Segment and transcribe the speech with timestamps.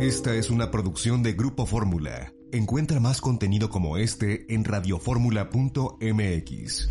[0.00, 2.32] Esta es una producción de Grupo Fórmula.
[2.52, 6.88] Encuentra más contenido como este en radioformula.mx.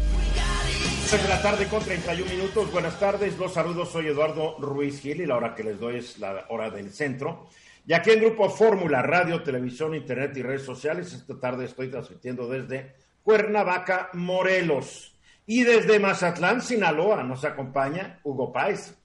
[1.10, 2.72] 3 de la tarde con 31 minutos.
[2.72, 3.90] Buenas tardes, los saludos.
[3.90, 7.48] Soy Eduardo Ruiz Gil y la hora que les doy es la hora del centro.
[7.88, 12.48] Y aquí en Grupo Fórmula, radio, televisión, internet y redes sociales, esta tarde estoy transmitiendo
[12.48, 15.18] desde Cuernavaca, Morelos.
[15.48, 18.99] Y desde Mazatlán, Sinaloa, nos acompaña Hugo Páez.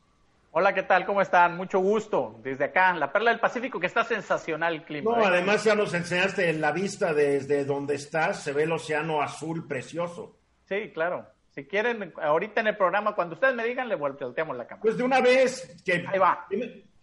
[0.57, 1.05] Hola, ¿qué tal?
[1.05, 1.57] ¿Cómo están?
[1.57, 2.39] Mucho gusto.
[2.41, 5.11] Desde acá, en la Perla del Pacífico, que está sensacional el clima.
[5.11, 5.27] No, ¿eh?
[5.27, 9.67] además ya nos enseñaste en la vista desde donde estás, se ve el océano azul
[9.67, 10.37] precioso.
[10.69, 11.27] Sí, claro.
[11.51, 14.81] Si quieren, ahorita en el programa, cuando ustedes me digan, le volteamos la cámara.
[14.81, 16.05] Pues de una vez, que...
[16.07, 16.47] Ahí va.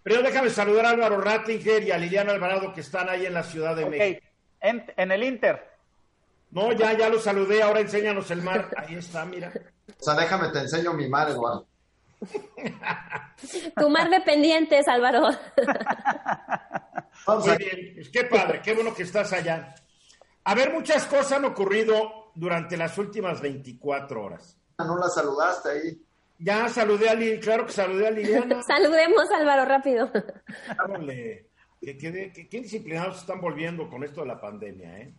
[0.01, 3.43] Primero déjame saludar a Álvaro Rattinger y a Liliana Alvarado que están ahí en la
[3.43, 4.25] Ciudad de México.
[4.61, 5.71] en, en el Inter.
[6.51, 8.70] No, ya, ya lo saludé, ahora enséñanos el mar.
[8.77, 9.51] Ahí está, mira.
[9.99, 11.67] O sea, déjame te enseño mi mar, Eduardo.
[13.80, 15.29] Tu mar de pendientes, Álvaro.
[17.25, 19.73] Vamos Muy a- bien, pues qué padre, qué bueno que estás allá.
[20.43, 24.57] A ver, muchas cosas han ocurrido durante las últimas 24 horas.
[24.79, 26.01] No la saludaste ahí.
[26.40, 28.63] Ya saludé a Liliana, claro que saludé a Liliana.
[28.67, 30.12] Saludemos, Álvaro, rápido.
[30.12, 35.13] Qué, qué- qué- qué disciplinados se están volviendo con esto de la pandemia, ¿eh?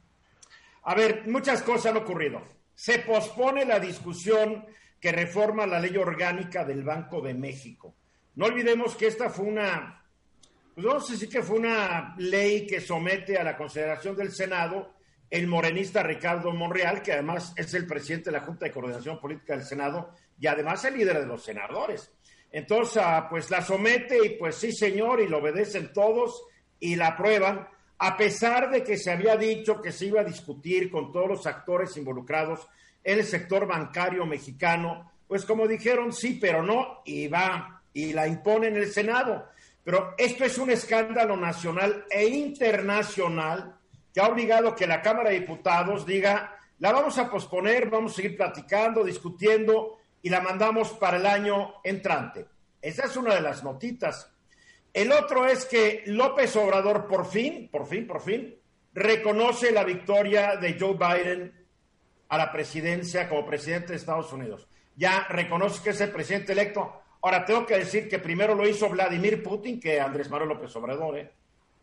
[0.85, 2.43] A ver, muchas cosas han ocurrido.
[2.75, 4.65] Se pospone la discusión
[5.03, 7.97] que reforma la ley orgánica del Banco de México.
[8.37, 10.01] No olvidemos que esta fue una,
[10.77, 14.95] pues vamos a decir que fue una ley que somete a la consideración del Senado
[15.29, 19.57] el morenista Ricardo Monreal, que además es el presidente de la Junta de Coordinación Política
[19.57, 22.13] del Senado y además el líder de los senadores.
[22.53, 26.45] Entonces, ah, pues la somete y pues sí, señor, y lo obedecen todos
[26.79, 27.67] y la aprueban,
[27.99, 31.47] a pesar de que se había dicho que se iba a discutir con todos los
[31.47, 32.69] actores involucrados
[33.05, 38.27] en el sector bancario mexicano, pues como dijeron, sí, pero no, y va, y la
[38.27, 39.49] impone en el Senado.
[39.85, 43.77] Pero esto es un escándalo nacional e internacional
[44.13, 48.17] que ha obligado que la Cámara de Diputados diga, la vamos a posponer, vamos a
[48.17, 52.47] seguir platicando, discutiendo y la mandamos para el año entrante.
[52.81, 54.31] Esa es una de las notitas.
[54.93, 58.55] El otro es que López Obrador por fin, por fin, por fin,
[58.93, 61.62] reconoce la victoria de Joe Biden
[62.33, 64.67] a la presidencia como presidente de Estados Unidos.
[64.97, 67.03] Ya reconoce que es el presidente electo.
[67.21, 71.19] Ahora tengo que decir que primero lo hizo Vladimir Putin que Andrés Manuel López Obrador,
[71.19, 71.31] ¿eh?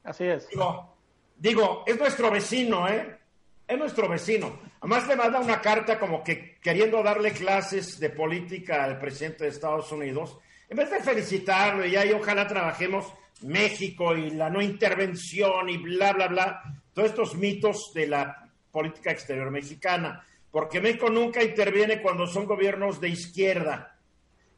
[0.03, 0.49] Así es.
[0.49, 0.97] Digo,
[1.37, 3.19] digo, es nuestro vecino, ¿eh?
[3.67, 4.59] Es nuestro vecino.
[4.79, 9.51] Además le manda una carta como que queriendo darle clases de política al presidente de
[9.51, 10.39] Estados Unidos.
[10.67, 13.05] En vez de felicitarlo y ahí ojalá trabajemos
[13.43, 19.11] México y la no intervención y bla, bla, bla, todos estos mitos de la política
[19.11, 20.25] exterior mexicana.
[20.51, 23.99] Porque México nunca interviene cuando son gobiernos de izquierda.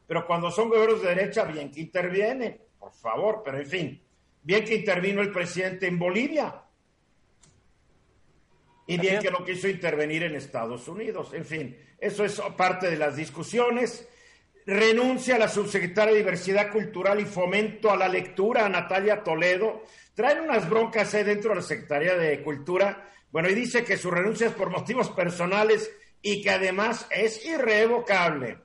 [0.06, 4.02] Pero cuando son gobiernos de derecha, bien que interviene, por favor, pero en fin,
[4.42, 6.62] bien que intervino el presidente en Bolivia.
[8.86, 11.32] Y bien que no quiso intervenir en Estados Unidos.
[11.32, 14.08] En fin, eso es parte de las discusiones.
[14.66, 19.84] Renuncia a la subsecretaria de Diversidad Cultural y Fomento a la Lectura, Natalia Toledo.
[20.14, 23.08] Traen unas broncas ahí dentro de la Secretaría de Cultura.
[23.32, 28.58] Bueno, y dice que su renuncia es por motivos personales y que además es irrevocable.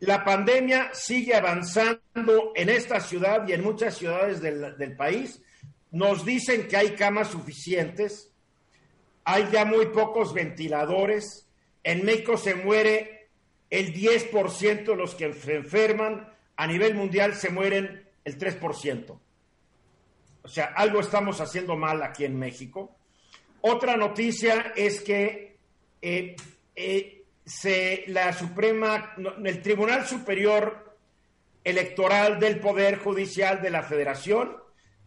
[0.00, 5.42] La pandemia sigue avanzando en esta ciudad y en muchas ciudades del, país.
[5.90, 8.32] Nos dicen que hay camas suficientes,
[9.24, 11.48] hay ya muy pocos ventiladores.
[11.82, 13.30] En México se muere
[13.70, 16.32] el 10% de los que se enferman.
[16.56, 19.18] A nivel mundial se mueren el 3%.
[20.42, 22.97] O sea, algo estamos haciendo mal aquí en México.
[23.60, 25.56] Otra noticia es que
[26.00, 26.36] eh,
[26.76, 29.14] eh, se, la Suprema,
[29.44, 30.96] el Tribunal Superior
[31.64, 34.56] Electoral del Poder Judicial de la Federación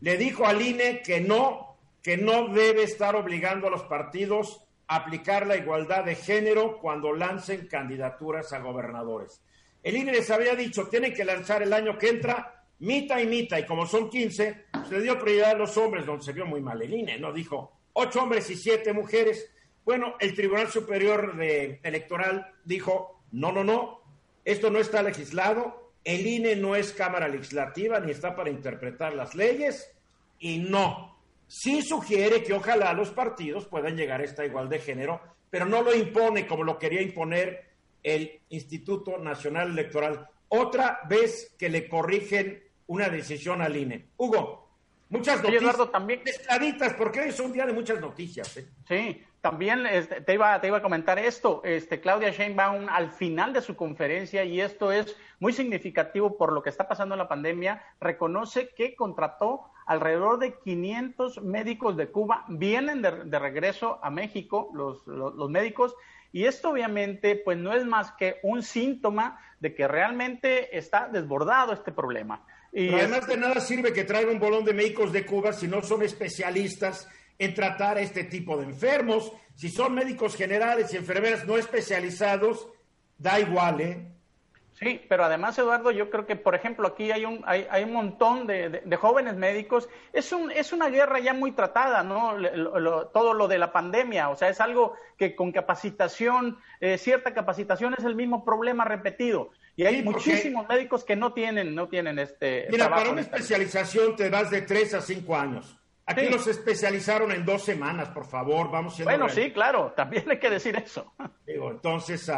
[0.02, 4.98] le dijo al INE que no, que no debe estar obligando a los partidos a
[4.98, 9.42] aplicar la igualdad de género cuando lancen candidaturas a gobernadores.
[9.84, 13.58] El INE les había dicho, tienen que lanzar el año que entra mitad y mitad,
[13.60, 16.62] y como son 15, se le dio prioridad a los hombres, donde se vio muy
[16.62, 17.32] mal el INE, ¿no?
[17.32, 19.50] Dijo, ocho hombres y siete mujeres.
[19.84, 24.02] Bueno, el Tribunal Superior Electoral dijo, no, no, no,
[24.46, 29.36] esto no está legislado, el INE no es Cámara Legislativa ni está para interpretar las
[29.36, 29.92] leyes
[30.40, 31.18] y no.
[31.48, 35.82] Sí sugiere que ojalá los partidos puedan llegar a esta igualdad de género, pero no
[35.82, 37.72] lo impone como lo quería imponer
[38.04, 40.28] el Instituto Nacional Electoral.
[40.48, 44.08] Otra vez que le corrigen una decisión al INE.
[44.18, 44.71] Hugo,
[45.12, 45.62] muchas noticias.
[45.62, 48.58] Eduardo, también- Mezcladitas, porque hoy es un día de muchas noticias.
[48.58, 48.68] ¿eh?
[48.88, 51.62] Sí, también este, te, iba, te iba a comentar esto.
[51.64, 56.62] Este, Claudia Sheinbaum al final de su conferencia, y esto es muy significativo por lo
[56.62, 62.46] que está pasando en la pandemia, reconoce que contrató alrededor de 500 médicos de Cuba
[62.48, 65.96] vienen de, regreso a México, los, los, médicos,
[66.32, 71.74] y esto obviamente pues no es más que un síntoma de que realmente está desbordado
[71.74, 72.46] este problema.
[72.72, 75.82] Y además de nada sirve que traiga un bolón de médicos de Cuba si no
[75.82, 77.08] son especialistas
[77.38, 79.32] en tratar a este tipo de enfermos.
[79.56, 82.68] Si son médicos generales y enfermeras no especializados,
[83.18, 84.12] da igual, ¿eh?
[84.82, 87.94] Sí, pero además, Eduardo, yo creo que, por ejemplo, aquí hay un, hay, hay un
[87.94, 89.88] montón de, de, jóvenes médicos.
[90.12, 92.36] Es, un, es una guerra ya muy tratada, ¿no?
[93.14, 97.94] todo lo de la pandemia, o sea, es algo que con capacitación, eh, cierta capacitación
[97.96, 99.52] es el mismo problema repetido.
[99.76, 102.68] Y hay muchísimos médicos que no tienen, no tienen este.
[102.70, 105.78] Mira, para una especialización te vas de tres a cinco años.
[106.06, 110.40] Aquí los especializaron en dos semanas, por favor, vamos siendo Bueno, sí, claro, también hay
[110.40, 111.14] que decir eso.
[111.48, 112.30] Digo, entonces,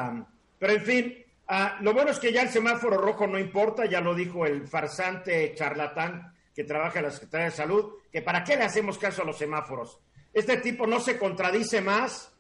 [0.60, 4.00] pero en fin, Ah, lo bueno es que ya el semáforo rojo no importa, ya
[4.00, 8.56] lo dijo el farsante charlatán que trabaja en la Secretaría de Salud, que para qué
[8.56, 10.00] le hacemos caso a los semáforos.
[10.34, 12.33] Este tipo no se contradice más.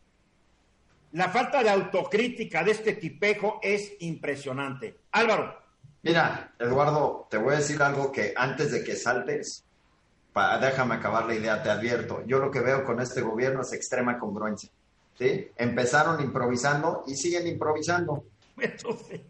[1.13, 5.01] La falta de autocrítica de este tipejo es impresionante.
[5.11, 5.55] Álvaro.
[6.01, 9.63] Mira, Eduardo, te voy a decir algo que antes de que saltes,
[10.59, 12.23] déjame acabar la idea, te advierto.
[12.25, 14.71] Yo lo que veo con este gobierno es extrema congruencia.
[15.19, 15.49] ¿sí?
[15.55, 18.23] Empezaron improvisando y siguen improvisando.
[18.57, 19.21] Entonces,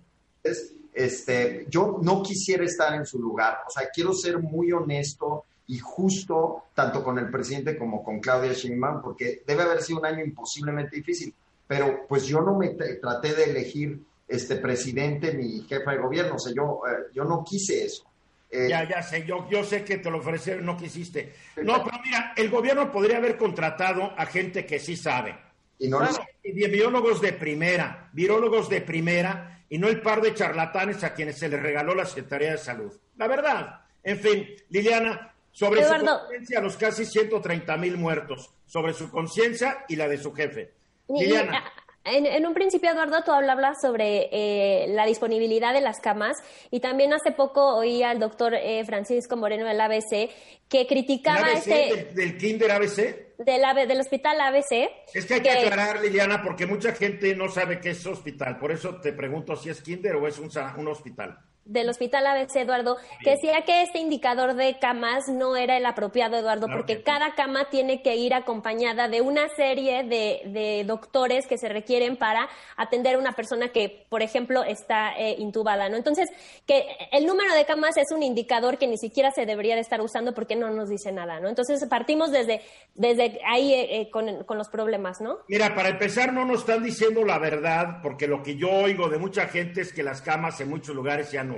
[0.94, 3.58] este, yo no quisiera estar en su lugar.
[3.68, 8.54] O sea, quiero ser muy honesto y justo tanto con el presidente como con Claudia
[8.54, 11.34] Sheinbaum, porque debe haber sido un año imposiblemente difícil.
[11.74, 12.70] Pero pues yo no me
[13.02, 16.36] traté de elegir este presidente ni jefa de gobierno.
[16.36, 18.04] O sea, yo, eh, yo no quise eso.
[18.52, 21.34] Eh, ya, ya sé, yo, yo sé que te lo ofrecieron, no quisiste.
[21.64, 25.36] No, pero mira, el gobierno podría haber contratado a gente que sí sabe.
[25.80, 26.00] Y no
[26.44, 31.50] Virólogos de primera, virólogos de primera, y no el par de charlatanes a quienes se
[31.50, 32.94] les regaló la Secretaría de Salud.
[33.18, 33.80] La verdad.
[34.04, 39.96] En fin, Liliana, sobre su conciencia, los casi 130 mil muertos, sobre su conciencia y
[39.96, 40.83] la de su jefe.
[41.08, 41.64] Liliana.
[42.06, 46.36] En, un principio, Eduardo, tú hablabas sobre eh, la disponibilidad de las camas
[46.70, 50.30] y también hace poco oí al doctor eh, Francisco Moreno del ABC
[50.68, 52.10] que criticaba este...
[52.14, 53.38] Del, Kinder ABC?
[53.38, 54.90] Del, del hospital ABC.
[55.14, 58.58] Es que hay que, aclarar, Liliana, porque mucha gente no sabe qué es hospital.
[58.58, 62.58] Por eso te pregunto si es Kinder o es un, un hospital del Hospital ABC,
[62.58, 67.36] Eduardo, que decía que este indicador de camas no era el apropiado, Eduardo, porque cada
[67.36, 72.50] cama tiene que ir acompañada de una serie de, de, doctores que se requieren para
[72.76, 75.96] atender a una persona que, por ejemplo, está eh, intubada, ¿no?
[75.96, 76.30] Entonces,
[76.68, 80.02] que el número de camas es un indicador que ni siquiera se debería de estar
[80.02, 81.48] usando porque no nos dice nada, ¿no?
[81.48, 82.62] Entonces, partimos desde,
[82.96, 85.40] desde ahí eh, eh, con, con los problemas, ¿no?
[85.48, 89.18] Mira, para empezar, no nos están diciendo la verdad, porque lo que yo oigo de
[89.18, 91.53] mucha gente es que las camas en muchos lugares ya no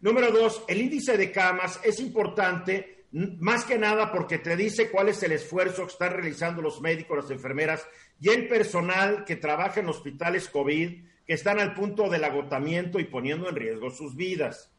[0.00, 5.08] Número dos, el índice de camas es importante más que nada porque te dice cuál
[5.08, 7.86] es el esfuerzo que están realizando los médicos, las enfermeras
[8.20, 13.04] y el personal que trabaja en hospitales COVID que están al punto del agotamiento y
[13.04, 14.70] poniendo en riesgo sus vidas.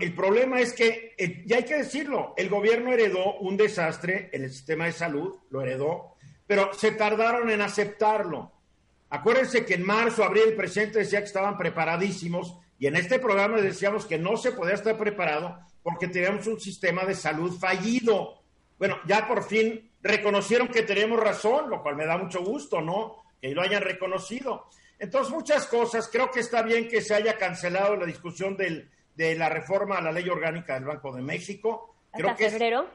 [0.00, 4.44] el problema es que, eh, ya hay que decirlo, el gobierno heredó un desastre en
[4.44, 6.14] el sistema de salud, lo heredó,
[6.46, 8.52] pero se tardaron en aceptarlo.
[9.10, 13.60] Acuérdense que en marzo, abril, el presidente decía que estaban preparadísimos y en este programa
[13.60, 18.42] decíamos que no se podía estar preparado porque teníamos un sistema de salud fallido.
[18.78, 23.22] Bueno, ya por fin reconocieron que tenemos razón, lo cual me da mucho gusto, ¿no?
[23.40, 24.66] Que lo hayan reconocido.
[24.98, 26.08] Entonces, muchas cosas.
[26.08, 30.02] Creo que está bien que se haya cancelado la discusión del, de la reforma a
[30.02, 31.94] la ley orgánica del Banco de México.
[32.12, 32.86] Creo ¿Hasta febrero?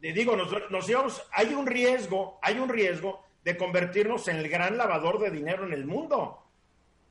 [0.00, 4.48] le digo, nos, nos íbamos, hay un riesgo, hay un riesgo de convertirnos en el
[4.48, 6.44] gran lavador de dinero en el mundo.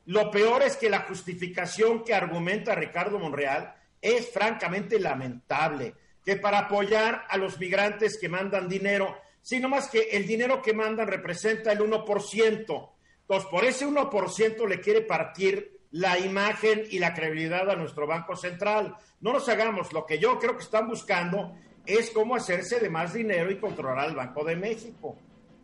[0.07, 6.59] Lo peor es que la justificación que argumenta Ricardo Monreal es francamente lamentable, que para
[6.59, 11.73] apoyar a los migrantes que mandan dinero, sino más que el dinero que mandan representa
[11.73, 12.89] el 1%.
[13.19, 18.37] Entonces, por ese 1% le quiere partir la imagen y la credibilidad a nuestro Banco
[18.37, 18.95] Central.
[19.19, 21.53] No nos hagamos, lo que yo creo que están buscando
[21.85, 25.17] es cómo hacerse de más dinero y controlar al Banco de México.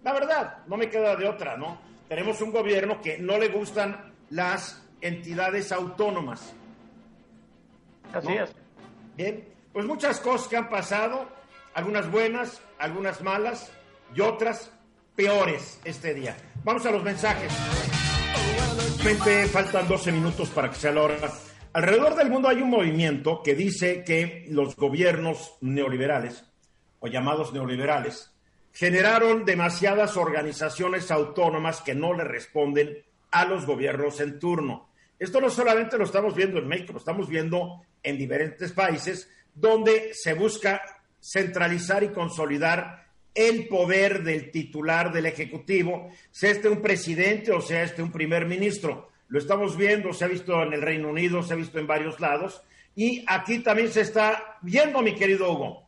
[0.04, 1.80] La verdad, no me queda de otra, ¿no?
[2.10, 6.54] Tenemos un gobierno que no le gustan las entidades autónomas.
[8.12, 8.52] Así es.
[9.16, 11.28] Bien, pues muchas cosas que han pasado,
[11.76, 13.72] algunas buenas, algunas malas
[14.16, 14.72] y otras
[15.16, 16.36] peores este día.
[16.64, 17.54] Vamos a los mensajes.
[19.52, 21.18] Faltan 12 minutos para que sea la hora.
[21.74, 26.44] Alrededor del mundo hay un movimiento que dice que los gobiernos neoliberales,
[27.00, 28.34] o llamados neoliberales,
[28.72, 34.90] generaron demasiadas organizaciones autónomas que no le responden a los gobiernos en turno.
[35.20, 40.14] Esto no solamente lo estamos viendo en México, lo estamos viendo en diferentes países donde
[40.14, 40.82] se busca
[41.20, 47.84] centralizar y consolidar el poder del titular del Ejecutivo, sea este un presidente o sea
[47.84, 49.10] este un primer ministro.
[49.30, 52.20] Lo estamos viendo, se ha visto en el Reino Unido, se ha visto en varios
[52.20, 52.62] lados,
[52.96, 55.83] y aquí también se está viendo, mi querido Hugo.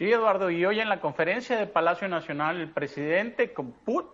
[0.00, 3.52] Sí, Eduardo, y hoy en la conferencia de Palacio Nacional el presidente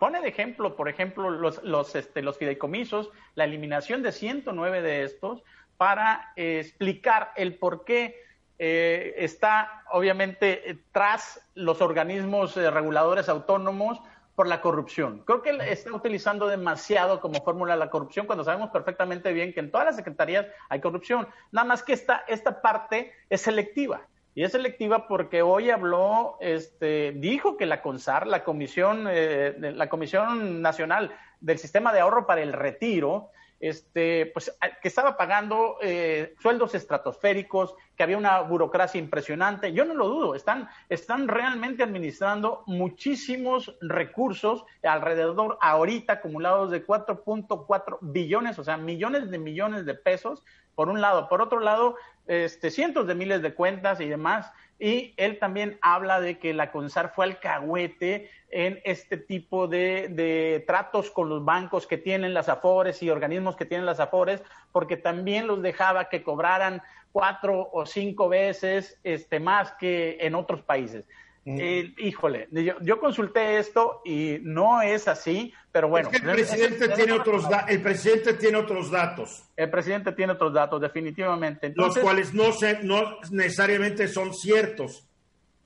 [0.00, 5.04] pone de ejemplo, por ejemplo, los, los, este, los fideicomisos, la eliminación de 109 de
[5.04, 5.44] estos,
[5.76, 8.16] para eh, explicar el por qué
[8.58, 14.00] eh, está obviamente eh, tras los organismos reguladores autónomos
[14.34, 15.22] por la corrupción.
[15.24, 19.60] Creo que él está utilizando demasiado como fórmula la corrupción cuando sabemos perfectamente bien que
[19.60, 21.28] en todas las secretarías hay corrupción.
[21.52, 24.02] Nada más que esta, esta parte es selectiva.
[24.36, 29.88] Y es selectiva porque hoy habló, este, dijo que la CONSAR, la Comisión, eh, la
[29.88, 36.34] Comisión Nacional del Sistema de Ahorro para el Retiro, este, pues, que estaba pagando eh,
[36.42, 39.72] sueldos estratosféricos, que había una burocracia impresionante.
[39.72, 47.98] Yo no lo dudo, están, están realmente administrando muchísimos recursos alrededor ahorita acumulados de 4.4
[48.02, 51.30] billones, o sea, millones de millones de pesos, por un lado.
[51.30, 54.52] Por otro lado, este, cientos de miles de cuentas y demás.
[54.78, 60.62] Y él también habla de que la CONSAR fue alcahuete en este tipo de, de,
[60.66, 64.42] tratos con los bancos que tienen las AFORES y organismos que tienen las AFORES,
[64.72, 66.82] porque también los dejaba que cobraran
[67.16, 71.08] cuatro o cinco veces este, más que en otros países.
[71.48, 72.48] Eh, híjole,
[72.82, 76.10] yo, consulté esto y no es así, pero bueno.
[76.12, 79.44] el, presidente tiene otros el presidente tiene otros datos.
[79.56, 81.72] El presidente tiene otros datos, definitivamente.
[81.76, 85.06] los cuales no, se, no necesariamente son ciertos.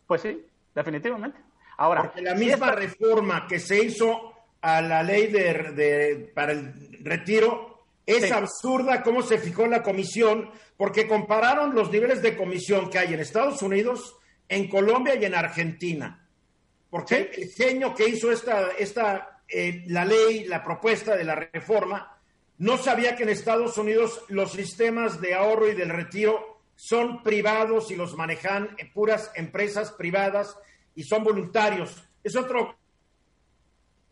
[0.07, 0.45] Pues sí,
[0.75, 1.39] definitivamente.
[1.79, 7.85] Ahora, Porque la misma reforma que se hizo a la ley de, para el retiro
[8.05, 12.99] es absurda cómo se fijó en la comisión, porque compararon los niveles de comisión que
[12.99, 14.20] hay en Estados Unidos
[14.51, 16.27] en Colombia y en Argentina.
[16.91, 22.19] Porque el genio que hizo esta, esta eh, la ley, la propuesta de la reforma,
[22.59, 27.91] no sabía que en Estados Unidos los sistemas de ahorro y del retiro son privados
[27.93, 30.59] y los manejan puras empresas privadas
[30.97, 32.03] y son voluntarios.
[32.25, 32.77] Es otro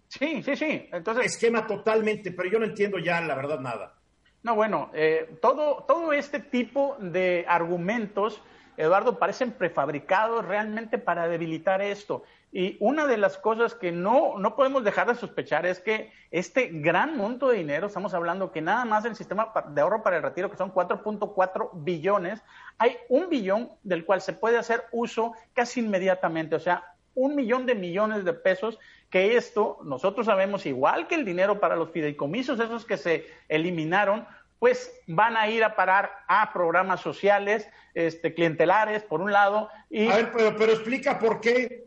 [0.08, 0.88] Sí, sí, sí.
[0.90, 3.98] Entonces, esquema totalmente, pero yo no entiendo ya la verdad nada.
[4.42, 8.40] No, bueno, eh, todo, todo este tipo de argumentos
[8.78, 12.22] Eduardo, parecen prefabricados realmente para debilitar esto.
[12.52, 16.68] Y una de las cosas que no, no podemos dejar de sospechar es que este
[16.72, 20.22] gran monto de dinero, estamos hablando que nada más el sistema de ahorro para el
[20.22, 22.40] retiro, que son 4.4 billones,
[22.78, 27.66] hay un billón del cual se puede hacer uso casi inmediatamente, o sea, un millón
[27.66, 28.78] de millones de pesos,
[29.10, 34.24] que esto nosotros sabemos, igual que el dinero para los fideicomisos, esos que se eliminaron,
[34.58, 39.68] pues van a ir a parar a programas sociales, este, clientelares, por un lado.
[39.90, 40.08] Y...
[40.08, 41.86] A ver, pero, pero explica por qué.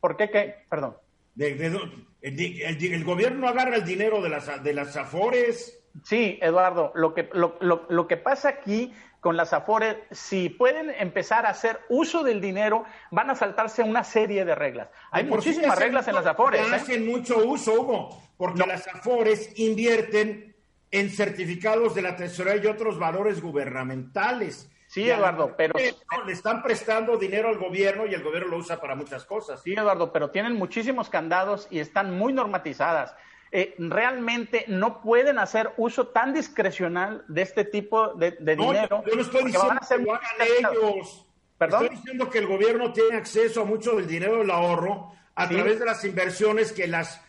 [0.00, 0.56] ¿Por qué qué?
[0.68, 0.96] Perdón.
[1.36, 5.78] el, gobierno agarra el dinero de las, de las AFORES.
[6.04, 11.46] Sí, Eduardo, lo que, lo, lo, que pasa aquí con las AFORES, si pueden empezar
[11.46, 14.88] a hacer uso del dinero, van a saltarse una serie de reglas.
[15.12, 16.60] Hay muchísimas reglas en las AFORES.
[16.60, 16.74] ¿eh?
[16.74, 20.51] Hacen mucho uso, Hugo, porque las AFORES invierten
[20.92, 24.70] en certificados de la tesorería y otros valores gubernamentales.
[24.86, 25.74] Sí, Eduardo, pero...
[26.26, 29.62] Le están prestando dinero al gobierno y el gobierno lo usa para muchas cosas.
[29.62, 33.14] Sí, Eduardo, pero tienen muchísimos candados y están muy normatizadas.
[33.50, 39.02] Eh, realmente no pueden hacer uso tan discrecional de este tipo de, dinero.
[39.06, 41.26] Yo no estoy diciendo que lo hagan ellos.
[41.56, 41.84] ¿Perdón?
[41.84, 45.78] Estoy diciendo que el gobierno tiene acceso a mucho del dinero del ahorro a través
[45.78, 47.22] de las inversiones que las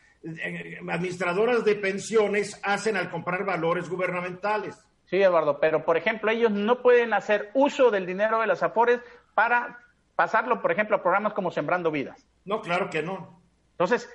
[0.90, 4.78] administradoras de pensiones hacen al comprar valores gubernamentales.
[5.06, 9.02] Sí, Eduardo, pero por ejemplo, ellos no pueden hacer uso del dinero de las AFORES
[9.34, 9.80] para
[10.16, 12.26] pasarlo, por ejemplo, a programas como Sembrando Vidas.
[12.46, 13.42] No, claro que no.
[13.72, 14.10] Entonces,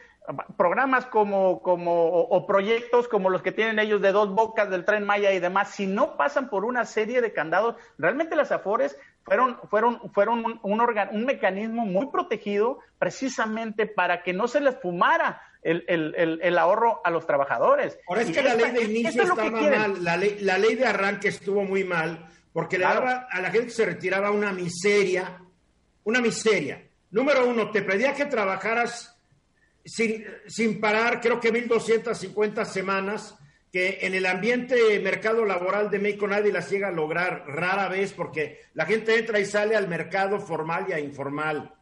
[0.56, 5.04] programas como, como o, proyectos como los que tienen ellos de dos bocas del tren
[5.04, 9.58] Maya y demás, si no pasan por una serie de candados, realmente las AFORES fueron,
[9.68, 10.80] fueron, fueron un, un,
[11.12, 17.00] un mecanismo muy protegido precisamente para que no se les fumara el, el, el, ahorro
[17.04, 17.98] a los trabajadores.
[18.08, 21.28] Ahora es que la ley de inicio estaba mal, la ley, la ley de arranque
[21.28, 25.42] estuvo muy mal, porque le daba a la gente que se retiraba una miseria,
[26.04, 26.82] una miseria.
[27.10, 29.14] Número uno, te pedía que trabajaras
[29.84, 33.36] sin, sin parar, creo que 1.250 semanas,
[33.70, 38.14] que en el ambiente mercado laboral de México nadie las llega a lograr rara vez
[38.14, 41.74] porque la gente entra y sale al mercado formal y a informal.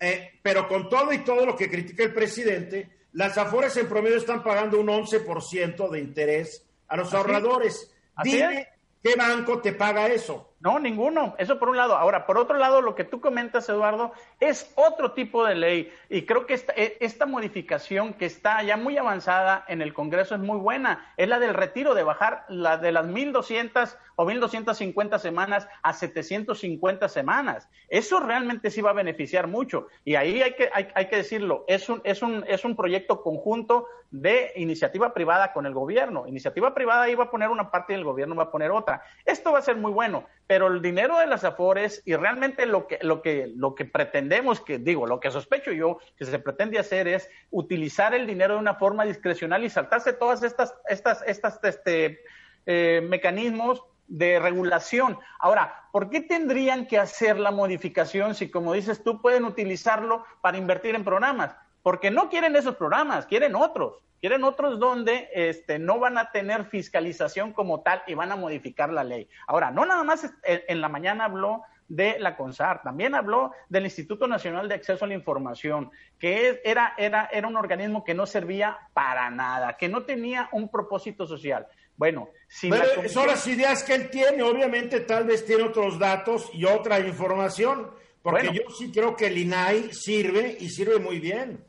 [0.00, 4.18] Eh, pero con todo y todo lo que critica el presidente, las Afores en promedio
[4.18, 7.90] están pagando un 11% de interés a los ahorradores.
[8.22, 8.68] Dime
[9.06, 10.52] qué banco te paga eso.
[10.58, 11.36] No, ninguno.
[11.38, 11.96] Eso por un lado.
[11.96, 15.92] Ahora, por otro lado, lo que tú comentas, Eduardo, es otro tipo de ley.
[16.08, 20.34] Y creo que esta, e, esta modificación que está ya muy avanzada en el Congreso
[20.34, 21.12] es muy buena.
[21.16, 27.08] Es la del retiro, de bajar la de las 1.200 o 1.250 semanas a 750
[27.08, 27.68] semanas.
[27.88, 29.86] Eso realmente sí va a beneficiar mucho.
[30.04, 33.22] Y ahí hay que, hay, hay que decirlo, es un, es, un, es un proyecto
[33.22, 33.86] conjunto
[34.20, 36.26] de iniciativa privada con el gobierno.
[36.26, 39.02] Iniciativa privada iba a poner una parte y el gobierno va a poner otra.
[39.24, 42.86] Esto va a ser muy bueno, pero el dinero de las afores y realmente lo
[42.86, 46.78] que, lo que, lo que pretendemos, que digo, lo que sospecho yo que se pretende
[46.78, 51.62] hacer es utilizar el dinero de una forma discrecional y saltarse todas estas, estas, estas,
[51.62, 52.20] este,
[52.64, 55.18] eh, mecanismos de regulación.
[55.38, 60.58] Ahora, ¿por qué tendrían que hacer la modificación si, como dices tú, pueden utilizarlo para
[60.58, 61.56] invertir en programas?
[61.86, 64.02] Porque no quieren esos programas, quieren otros.
[64.20, 68.92] Quieren otros donde este, no van a tener fiscalización como tal y van a modificar
[68.92, 69.28] la ley.
[69.46, 74.26] Ahora, no nada más en la mañana habló de la CONSAR, también habló del Instituto
[74.26, 78.76] Nacional de Acceso a la Información, que era, era, era un organismo que no servía
[78.92, 81.68] para nada, que no tenía un propósito social.
[81.96, 82.68] Bueno, si
[83.08, 87.92] son las ideas que él tiene, obviamente tal vez tiene otros datos y otra información,
[88.22, 91.64] porque yo sí creo que el INAI sirve y sirve muy bien.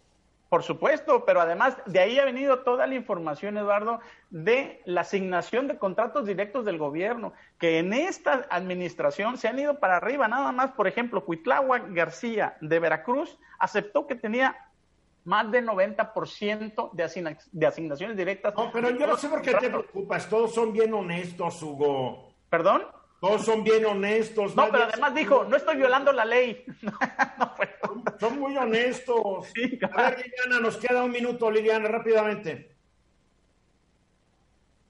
[0.49, 3.99] Por supuesto, pero además de ahí ha venido toda la información, Eduardo,
[4.29, 9.79] de la asignación de contratos directos del gobierno, que en esta administración se han ido
[9.79, 10.27] para arriba.
[10.29, 14.55] Nada más, por ejemplo, Cuitláhuac García de Veracruz aceptó que tenía
[15.25, 18.55] más del 90% de, de asignaciones directas.
[18.55, 22.31] No, pero yo no sé por qué te preocupas, todos son bien honestos, Hugo.
[22.49, 22.83] ¿Perdón?
[23.19, 24.55] Todos son bien honestos.
[24.55, 26.63] No, pero además dijo, no estoy violando la ley.
[28.19, 29.47] son, muy honestos.
[29.91, 32.76] A ver, Liliana, nos queda un minuto, Liliana, rápidamente.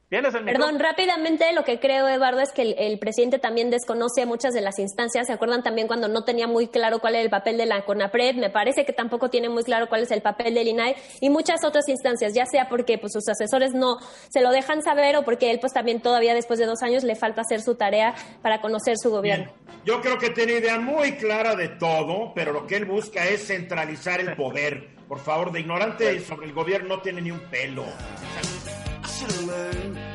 [0.09, 4.79] Perdón, rápidamente lo que creo, Eduardo, es que el, presidente también desconoce muchas de las
[4.79, 5.27] instancias.
[5.27, 8.35] ¿Se acuerdan también cuando no tenía muy claro cuál era el papel de la CONAPRED?
[8.35, 11.65] Me parece que tampoco tiene muy claro cuál es el papel del INAI y muchas
[11.65, 13.97] otras instancias, ya sea porque pues, sus asesores no
[14.29, 17.17] se lo dejan saber o porque él pues también todavía después de dos años le
[17.17, 19.51] falta hacer su tarea para conocer su gobierno.
[19.83, 23.45] Yo creo que tiene idea muy clara de todo, pero lo que él busca es
[23.45, 24.87] centralizar el poder.
[25.09, 27.83] Por favor, de ignorante sobre el gobierno no tiene ni un pelo.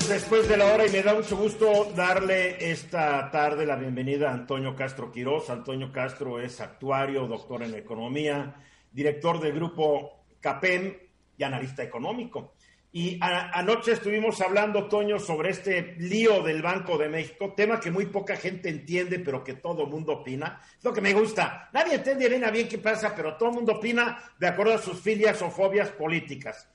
[0.09, 4.35] Después de la hora y me da mucho gusto darle esta tarde la bienvenida a
[4.35, 5.51] Antonio Castro Quirós.
[5.51, 8.55] Antonio Castro es actuario, doctor en economía,
[8.93, 10.97] director del grupo CAPEM
[11.37, 12.55] y analista económico.
[12.93, 18.07] Y anoche estuvimos hablando, Toño, sobre este lío del Banco de México, tema que muy
[18.07, 20.61] poca gente entiende, pero que todo mundo opina.
[20.79, 21.71] Es lo que me gusta.
[21.73, 25.41] Nadie entiende bien qué pasa, pero todo el mundo opina de acuerdo a sus filias
[25.43, 26.69] o fobias políticas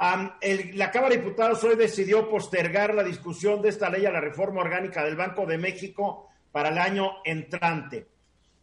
[0.00, 4.62] la Cámara de Diputados hoy decidió postergar la discusión de esta ley a la reforma
[4.62, 8.06] orgánica del Banco de México para el año entrante.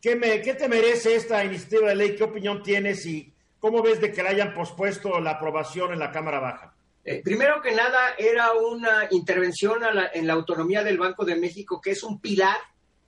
[0.02, 2.16] ¿Qué, me, ¿Qué, te merece esta iniciativa de ley?
[2.16, 6.12] ¿Qué opinión tienes y cómo ves de que la hayan pospuesto la aprobación en la
[6.12, 6.74] Cámara Baja?
[7.04, 9.82] Eh, primero que nada, era una intervención
[10.14, 12.58] en la autonomía del Banco de México, que es un pilar,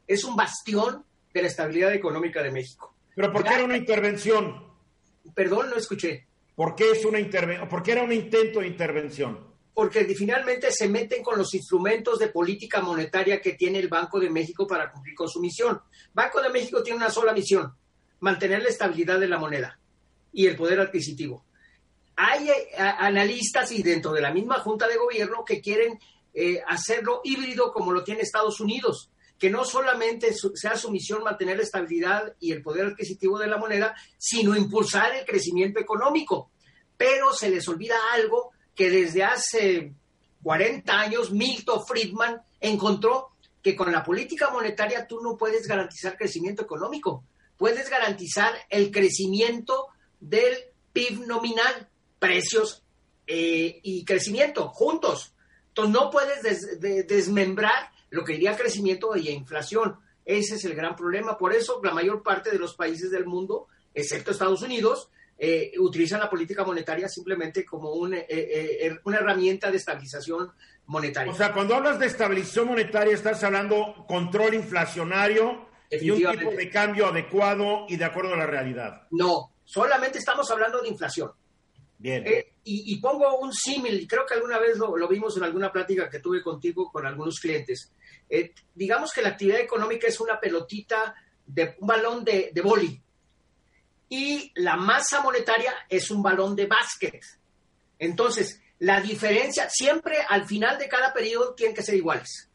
[0.07, 2.95] es un bastión de la estabilidad económica de México.
[3.15, 4.63] ¿Pero por qué era una intervención?
[5.35, 6.28] Perdón, no escuché.
[6.59, 7.19] ¿Por qué, es una
[7.69, 9.39] ¿Por qué era un intento de intervención?
[9.73, 14.29] Porque finalmente se meten con los instrumentos de política monetaria que tiene el Banco de
[14.29, 15.79] México para cumplir con su misión.
[16.13, 17.73] Banco de México tiene una sola misión,
[18.19, 19.79] mantener la estabilidad de la moneda
[20.33, 21.45] y el poder adquisitivo.
[22.17, 25.97] Hay eh, analistas y dentro de la misma Junta de Gobierno que quieren
[26.33, 31.57] eh, hacerlo híbrido como lo tiene Estados Unidos, que no solamente sea su misión mantener
[31.57, 36.51] la estabilidad y el poder adquisitivo de la moneda, sino impulsar el crecimiento económico.
[36.97, 39.93] Pero se les olvida algo que desde hace
[40.43, 43.29] 40 años Milton Friedman encontró
[43.63, 47.23] que con la política monetaria tú no puedes garantizar crecimiento económico,
[47.57, 49.87] puedes garantizar el crecimiento
[50.19, 50.53] del
[50.91, 52.83] PIB nominal, precios
[53.25, 55.33] eh, y crecimiento juntos.
[55.69, 56.41] Entonces no puedes
[57.07, 59.97] desmembrar lo que iría crecimiento y inflación.
[60.25, 61.37] Ese es el gran problema.
[61.37, 65.09] Por eso la mayor parte de los países del mundo, excepto Estados Unidos,
[65.41, 70.51] eh, utilizan la política monetaria simplemente como eh, eh, una herramienta de estabilización
[70.87, 71.31] monetaria.
[71.31, 76.69] O sea, cuando hablas de estabilización monetaria, estás hablando control inflacionario y un tipo de
[76.69, 79.07] cambio adecuado y de acuerdo a la realidad.
[79.11, 81.31] No, solamente estamos hablando de inflación.
[81.97, 82.25] Bien.
[82.63, 86.41] y, pongo un símil, creo que alguna vez lo, vimos en alguna plática que tuve
[86.41, 87.93] contigo con algunos clientes.
[88.29, 91.15] Eh, digamos que la actividad económica es una pelotita,
[91.45, 93.01] de un balón de, de boli.
[94.09, 97.21] Y la masa monetaria es un balón de básquet.
[97.97, 102.49] Entonces, la diferencia, siempre al final de cada periodo tienen que ser iguales.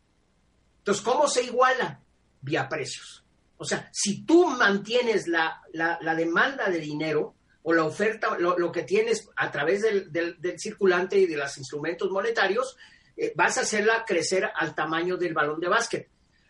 [0.79, 2.01] Entonces, ¿cómo se iguala?
[2.45, 3.25] vía precios.
[3.57, 8.83] O sea, si tú mantienes la, la, demanda de dinero o la oferta, lo, que
[8.83, 12.77] tienes a través del, del, circulante y de los instrumentos monetarios,
[13.17, 16.09] eh, vas a hacerla crecer al tamaño del balón de básquet.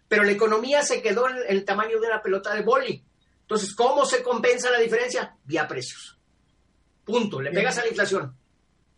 [0.09, 3.05] Pero la economía se quedó en el tamaño de una pelota de boli.
[3.40, 5.37] Entonces, ¿cómo se compensa la diferencia?
[5.44, 6.18] Vía precios.
[7.05, 7.40] Punto.
[7.40, 8.37] Le pegas a la inflación.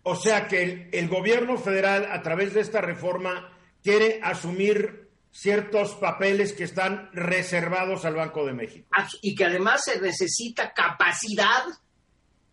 [0.03, 3.53] O sea que el, gobierno federal, a través de esta reforma,
[3.83, 8.89] quiere asumir ciertos papeles que están reservados al Banco de México.
[9.21, 11.65] Y que además se necesita capacidad,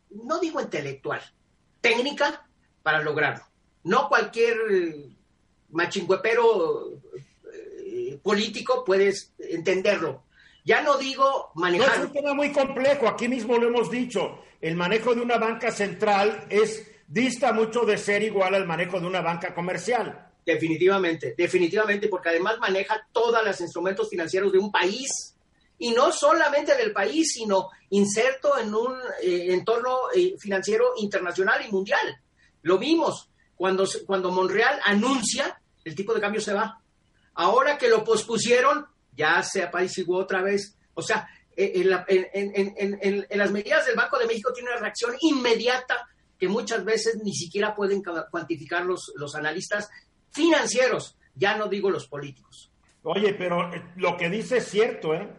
[0.10, 1.22] no digo intelectual,
[1.80, 2.48] técnica
[2.82, 3.46] para lograrlo.
[3.84, 4.58] No cualquier
[5.74, 6.94] machinguepero
[7.84, 10.24] eh, político puede entenderlo.
[10.64, 11.90] Ya no digo manejar.
[11.90, 14.40] No, es un tema muy complejo, aquí mismo lo hemos dicho.
[14.62, 19.08] El manejo de una banca central es dista mucho de ser igual al manejo de
[19.08, 20.30] una banca comercial.
[20.46, 25.36] Definitivamente, definitivamente, porque además maneja todos los instrumentos financieros de un país
[25.78, 31.72] y no solamente del país, sino inserto en un eh, entorno eh, financiero internacional y
[31.72, 32.22] mundial.
[32.62, 36.80] Lo vimos cuando, cuando Monreal anuncia, el tipo de cambio se va.
[37.36, 38.86] Ahora que lo pospusieron,
[39.16, 40.78] ya se apaciguó otra vez.
[40.94, 46.48] O sea, eh, en, las medidas del Banco de México tiene una reacción inmediata que
[46.48, 49.90] muchas veces ni siquiera pueden cuantificar los, los analistas
[50.32, 52.72] financieros, ya no digo los políticos.
[53.04, 55.30] Oye, pero eh, lo que dice es cierto, ¿eh?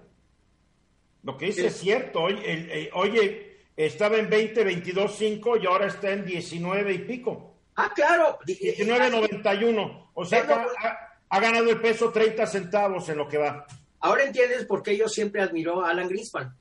[1.22, 2.20] Lo que dice es cierto.
[2.20, 7.53] Oye, eh, oye estaba en 20, 22, 5 y ahora está en 19 y pico.
[7.76, 8.38] Ah, claro.
[8.46, 10.10] 19.91.
[10.14, 13.66] O sea, ha, ha, ganado el peso 30 centavos en lo que va.
[14.00, 16.56] Ahora entiendes por qué yo siempre admiro a Alan Greenspan.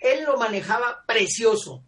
[0.00, 1.82] Él lo manejaba precioso.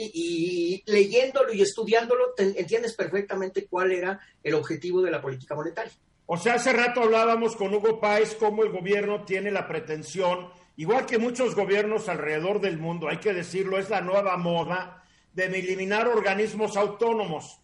[0.00, 5.92] Y, leyéndolo y estudiándolo, entiendes perfectamente cuál era el objetivo de la política monetaria.
[6.26, 11.04] O sea, hace rato hablábamos con Hugo Páez cómo el gobierno tiene la pretensión, igual
[11.04, 16.06] que muchos gobiernos alrededor del mundo, hay que decirlo, es la nueva moda de eliminar
[16.06, 17.60] organismos autónomos.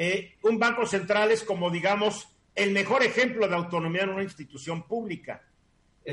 [0.00, 4.86] Eh, un banco central es como, digamos, el mejor ejemplo de autonomía en una institución
[4.86, 5.42] pública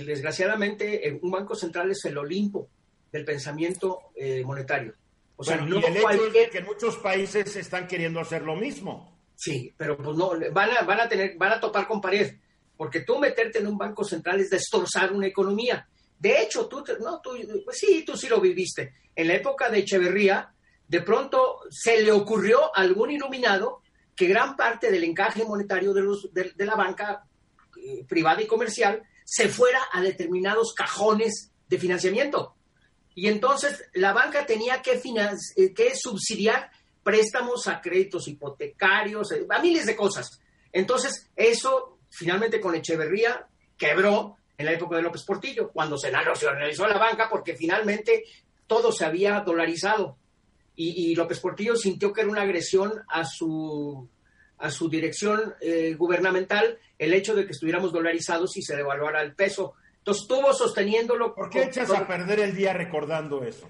[0.04, 2.68] desgraciadamente, un banco central es el Olimpo
[3.12, 4.94] del pensamiento eh, monetario.
[5.38, 9.18] O sea, no y el hecho es que muchos países están queriendo hacer lo mismo.
[9.36, 12.36] Sí, pero pues no, van a, van a tener, van a topar con pared,
[12.78, 15.88] porque tú meterte en un banco central es destrozar una economía.
[16.18, 17.32] De hecho, tú, no, tú,
[17.66, 18.94] pues sí, tú sí lo viviste.
[19.14, 20.54] En la época de Echeverría,
[20.88, 23.82] de pronto se le ocurrió a algún iluminado
[24.16, 27.26] que gran parte del encaje monetario de, los, de, la banca
[27.78, 32.56] eh, privada y comercial se fuera a determinados cajones de financiamiento.
[33.16, 35.02] Y entonces la banca tenía que,
[35.56, 36.70] eh, subsidiar
[37.04, 40.42] préstamos a créditos hipotecarios, eh, a miles de cosas.
[40.72, 46.88] Entonces, eso finalmente con Echeverría quebró en la época de López Portillo, cuando se nacionalizó
[46.88, 48.24] la banca, porque finalmente
[48.68, 50.18] todo se había dolarizado.
[50.78, 54.10] Y, López Portillo sintió que era una agresión a su,
[54.58, 59.34] a su dirección eh, gubernamental el hecho de que estuviéramos dolarizados y se devaluara el
[59.36, 59.74] peso.
[60.00, 61.34] Entonces estuvo sosteniéndolo.
[61.34, 63.70] ¿Por qué echas a perder el día recordando eso?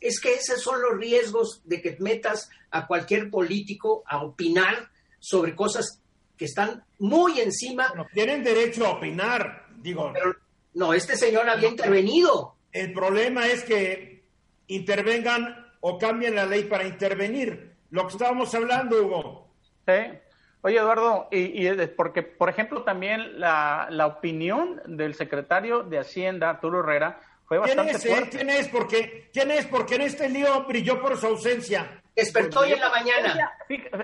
[0.00, 5.54] Es que esos son los riesgos de que metas a cualquier político a opinar sobre
[5.54, 6.00] cosas
[6.36, 7.92] que están muy encima.
[8.12, 10.12] tienen derecho a opinar, digo.
[10.12, 10.36] Pero
[10.74, 12.56] no, este señor había intervenido.
[12.72, 14.24] El problema es que
[14.66, 17.76] intervengan o cambien la ley para intervenir.
[17.90, 19.48] Lo que estábamos hablando, Hugo.
[19.86, 20.18] Sí.
[20.62, 26.80] Oye, Eduardo, y, porque, por ejemplo, también la, la, opinión del secretario de Hacienda, Arturo
[26.80, 28.36] Herrera, fue bastante ¿Quién es, fuerte.
[28.36, 28.68] ¿Quién es?
[28.68, 29.66] Porque, ¿Quién es?
[29.66, 32.02] Porque en este lío brilló por su ausencia.
[32.16, 33.52] Despertó hoy en la mañana.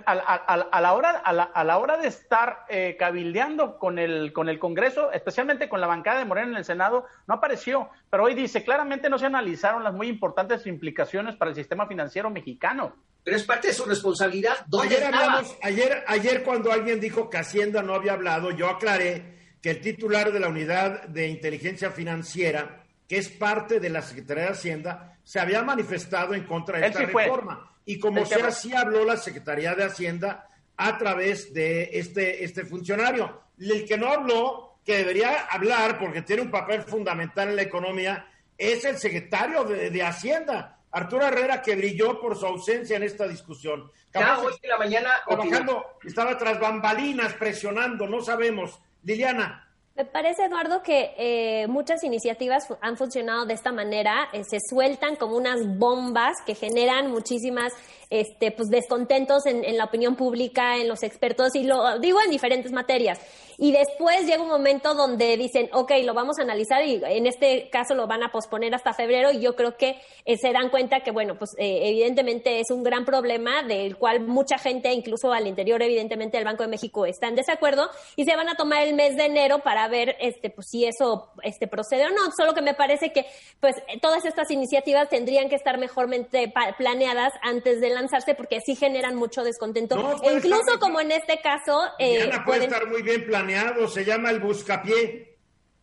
[0.05, 3.99] A, a, a, la hora, a, la, a la hora de estar eh, cabildeando con
[3.99, 7.89] el, con el Congreso, especialmente con la bancada de Morena en el Senado, no apareció.
[8.11, 12.31] Pero hoy dice, claramente no se analizaron las muy importantes implicaciones para el sistema financiero
[12.31, 12.95] mexicano
[13.25, 14.67] pero es parte de su responsabilidad.
[14.81, 15.15] ayer,
[15.63, 20.33] ayer, ayer cuando alguien dijo que Hacienda no había hablado, yo aclaré que el titular
[20.33, 22.82] de la unidad de inteligencia financiera,
[23.13, 27.01] que es parte de la Secretaría de Hacienda, se había manifestado en contra de esta
[27.01, 27.71] reforma.
[27.85, 30.49] Y como sea, sí habló la Secretaría de Hacienda
[30.79, 33.43] a través de este, este funcionario.
[33.59, 38.27] El que no habló, que debería hablar porque tiene un papel fundamental en la economía,
[38.57, 43.29] es el secretario de, de Hacienda, Arturo Herrera, que brilló por su ausencia en esta
[43.29, 43.93] discusión.
[44.15, 45.11] ya hoy en la mañana.
[45.27, 48.81] Trabajando, estaba tras bambalinas, presionando, no sabemos.
[49.03, 49.69] Liliana.
[49.95, 55.17] Me parece, Eduardo, que eh, muchas iniciativas han funcionado de esta manera, eh, se sueltan
[55.17, 57.75] como unas bombas que generan muchísimas
[58.13, 62.71] este, pues descontentos en, la opinión pública, en los expertos, y lo digo en diferentes
[62.71, 63.19] materias.
[63.59, 67.71] Y después llega un momento donde dicen, ok, lo vamos a analizar y en este
[67.71, 71.01] caso lo van a posponer hasta febrero y yo creo que eh, se dan cuenta
[71.01, 75.47] que, bueno, pues eh, evidentemente es un gran problema del cual mucha gente, incluso al
[75.47, 78.95] interior evidentemente del Banco de México, está en desacuerdo y se van a tomar el
[78.95, 82.33] mes de enero para ver este, pues, si eso este, procede o no.
[82.37, 83.27] Solo que me parece que
[83.61, 89.15] pues todas estas iniciativas tendrían que estar mejormente planeadas antes de lanzarse porque sí generan
[89.15, 90.21] mucho descontento.
[90.23, 91.81] e incluso como en este caso...
[91.99, 95.37] Eh, puede estar muy bien planeado se llama el buscapié.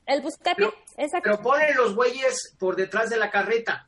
[0.05, 1.21] El buscapié, exacto.
[1.23, 3.87] Pero ponen los bueyes por detrás de la carreta.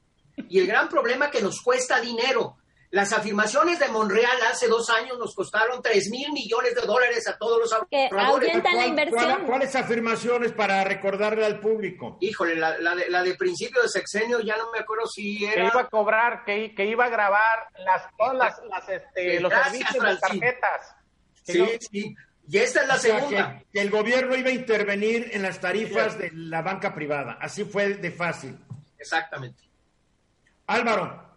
[0.50, 2.58] Y el gran problema que nos cuesta dinero.
[2.91, 7.38] Las afirmaciones de Monreal hace dos años nos costaron 3 mil millones de dólares a
[7.38, 8.63] todos los ahorradores.
[8.63, 9.45] la inversión.
[9.45, 12.17] ¿Cuáles afirmaciones para recordarle al público?
[12.19, 15.62] Híjole, la, de, la de principio de sexenio ya no me acuerdo si era...
[15.63, 18.36] Que iba a cobrar, que, que iba a grabar las, todas
[18.69, 20.95] las, este, los servicios de tarjetas.
[21.43, 22.15] Sí, sí.
[22.49, 23.63] Y esta es la segunda.
[23.71, 27.38] Que, el gobierno iba a intervenir en las tarifas de la banca privada.
[27.39, 28.60] Así fue de fácil.
[28.97, 29.63] Exactamente.
[30.67, 31.31] Álvaro.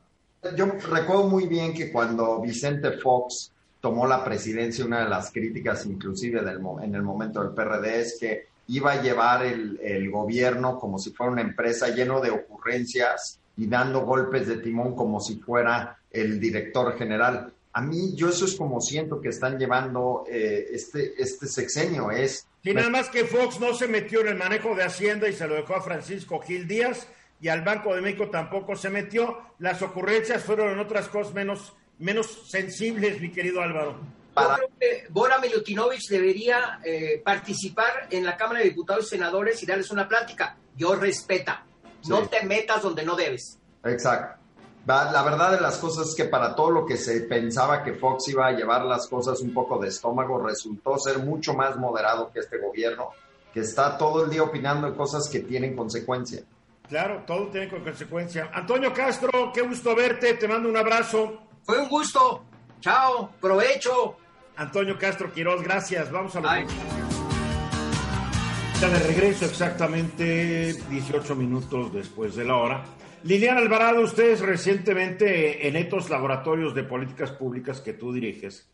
[0.57, 5.87] Yo recuerdo muy bien que cuando Vicente Fox tomó la presidencia, una de las críticas
[5.87, 10.99] inclusive del, en el momento del PRD es que iba a llevar el, gobierno como
[10.99, 15.99] si fuera una empresa lleno de ocurrencias y dando golpes de timón como si fuera
[16.11, 21.21] el director general a mí yo eso es como siento que están llevando eh, este,
[21.21, 22.11] este sexenio.
[22.11, 25.33] Es, y nada más que Fox no se metió en el manejo de Hacienda y
[25.33, 27.09] se lo dejó a Francisco Gil Díaz
[27.45, 29.39] y al Banco de México tampoco se metió.
[29.59, 34.01] Las ocurrencias fueron en otras cosas menos, menos sensibles, mi querido Álvaro.
[34.35, 39.63] Yo creo que Bora Milutinovich debería eh, participar en la Cámara de Diputados y Senadores
[39.63, 40.57] y darles una plática.
[40.75, 41.67] Yo respeta.
[42.09, 43.59] No te metas donde no debes.
[43.85, 44.41] Exacto.
[44.87, 48.27] La verdad de las cosas es que para todo lo que se pensaba que Fox
[48.29, 52.41] iba a llevar las cosas un poco de estómago, resultó ser mucho más moderado que
[52.41, 53.11] este gobierno,
[53.53, 56.43] que está todo el día opinando en cosas que tienen consecuencia.
[56.89, 58.51] Claro, todo tiene consecuencia.
[58.53, 61.43] Antonio Castro, qué gusto verte, te mando un abrazo.
[61.63, 62.45] Fue un gusto.
[62.81, 64.19] Chao, provecho.
[64.57, 66.13] Antonio Castro Quiroz, gracias.
[66.13, 66.49] Vamos a lo
[68.81, 72.85] Ya de regreso exactamente 18 minutos después de la hora.
[73.25, 78.71] Liliana Alvarado, ustedes recientemente en estos laboratorios de políticas públicas que tú diriges,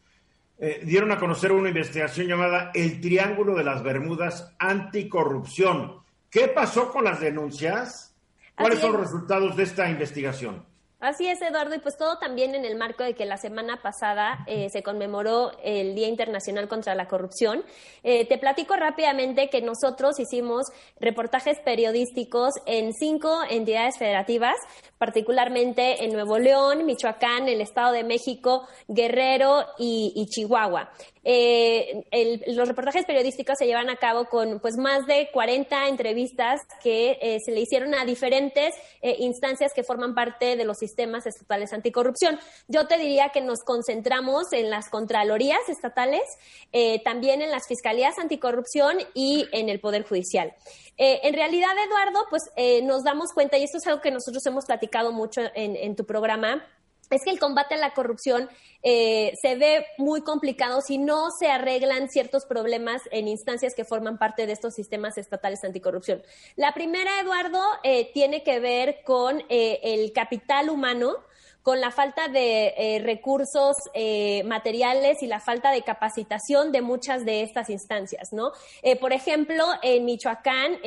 [0.58, 5.99] eh, dieron a conocer una investigación llamada El Triángulo de las Bermudas Anticorrupción.
[6.30, 8.14] ¿Qué pasó con las denuncias?
[8.56, 10.64] ¿Cuáles son los resultados de esta investigación?
[11.00, 14.44] Así es, Eduardo, y pues todo también en el marco de que la semana pasada
[14.46, 17.64] eh, se conmemoró el Día Internacional contra la Corrupción.
[18.02, 20.66] Eh, te platico rápidamente que nosotros hicimos
[21.00, 24.56] reportajes periodísticos en cinco entidades federativas,
[24.98, 30.90] particularmente en Nuevo León, Michoacán, el Estado de México, Guerrero y Chihuahua.
[31.22, 32.04] Eh,
[32.48, 37.38] los reportajes periodísticos se llevan a cabo con pues más de 40 entrevistas que eh,
[37.44, 42.38] se le hicieron a diferentes eh, instancias que forman parte de los sistemas estatales anticorrupción.
[42.68, 46.22] Yo te diría que nos concentramos en las contralorías estatales,
[47.04, 50.54] también en las fiscalías anticorrupción y en el Poder Judicial.
[50.96, 52.42] en realidad, Eduardo, pues
[52.82, 56.64] nos damos cuenta, y esto es algo que nosotros hemos platicado mucho en tu programa,
[57.10, 58.48] es que el combate a la corrupción
[58.82, 64.16] eh, se ve muy complicado si no se arreglan ciertos problemas en instancias que forman
[64.16, 66.22] parte de estos sistemas estatales anticorrupción.
[66.56, 71.16] La primera, Eduardo, eh, tiene que ver con eh, el capital humano
[71.62, 73.76] con la falta de recursos
[74.46, 78.52] materiales y la falta de capacitación de muchas de estas instancias, ¿no?
[78.98, 80.78] por ejemplo, en Michoacán,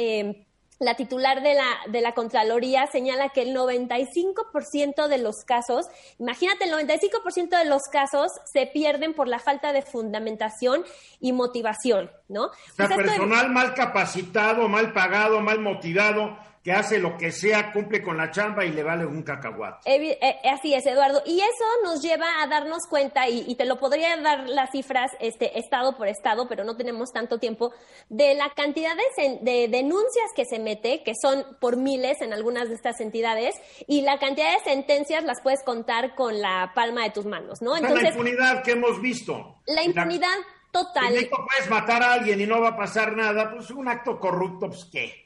[0.83, 5.87] la titular de la, de la Contraloría señala que el 95% de los casos,
[6.19, 10.83] imagínate, el 95% de los casos se pierden por la falta de fundamentación
[11.19, 12.45] y motivación, ¿no?
[12.45, 18.01] O sea, personal mal capacitado, mal pagado, mal motivado, que hace lo que sea, cumple
[18.01, 19.81] con la chamba y le vale un cacahuate.
[19.85, 21.21] Eh, así es, Eduardo.
[21.25, 25.59] Y eso nos lleva a darnos cuenta, y, te lo podría dar las cifras este,
[25.59, 27.73] estado por estado, pero no tenemos tanto tiempo,
[28.07, 32.75] de la cantidad de, denuncias que se mete, que son por miles en algunas de
[32.75, 33.55] estas entidades,
[33.87, 37.75] y la cantidad de sentencias las puedes contar con la palma de tus manos, ¿no?
[37.75, 39.57] Entonces, la impunidad que hemos visto.
[39.65, 40.37] La impunidad
[40.71, 41.13] total.
[41.13, 44.67] Si puedes matar a alguien y no va a pasar nada, pues un acto corrupto,
[44.67, 45.22] pues qué.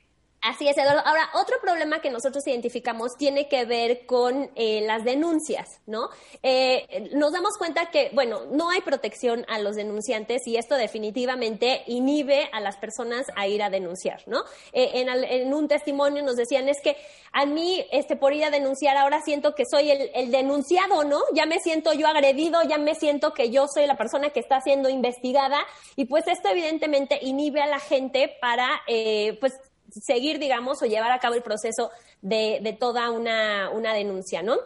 [0.48, 1.02] Así es, Eduardo.
[1.04, 6.08] Ahora, otro problema que nosotros identificamos tiene que ver con eh, las denuncias, ¿no?
[6.42, 11.84] Eh, nos damos cuenta que, bueno, no hay protección a los denunciantes y esto definitivamente
[11.88, 14.40] inhibe a las personas a ir a denunciar, ¿no?
[14.72, 16.96] Eh, en, un testimonio nos decían, es que
[17.34, 21.20] a mí, este, por ir a denunciar, ahora siento que soy el, el denunciado, ¿no?
[21.34, 24.62] Ya me siento yo agredido, ya me siento que yo soy la persona que está
[24.62, 25.60] siendo investigada
[25.98, 28.82] y pues esto evidentemente inhibe a la gente para,
[29.42, 29.52] pues,
[29.90, 34.58] seguir, digamos, o llevar a cabo el proceso de, de toda una, una denuncia, ¿no?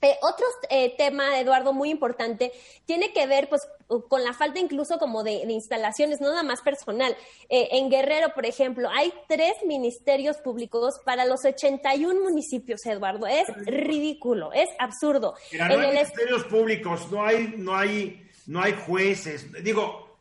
[0.00, 2.52] Eh, otro eh, tema, Eduardo, muy importante,
[2.86, 3.62] tiene que ver pues
[4.08, 7.16] con la falta incluso como de, instalaciones, no nada más personal.
[7.48, 13.26] Eh, en Guerrero, por ejemplo, hay tres ministerios públicos para los 81 municipios, Eduardo.
[13.26, 15.34] Es ridículo, es absurdo.
[15.52, 19.48] no hay ministerios públicos, no hay, no hay, no hay jueces.
[19.64, 20.16] Digo,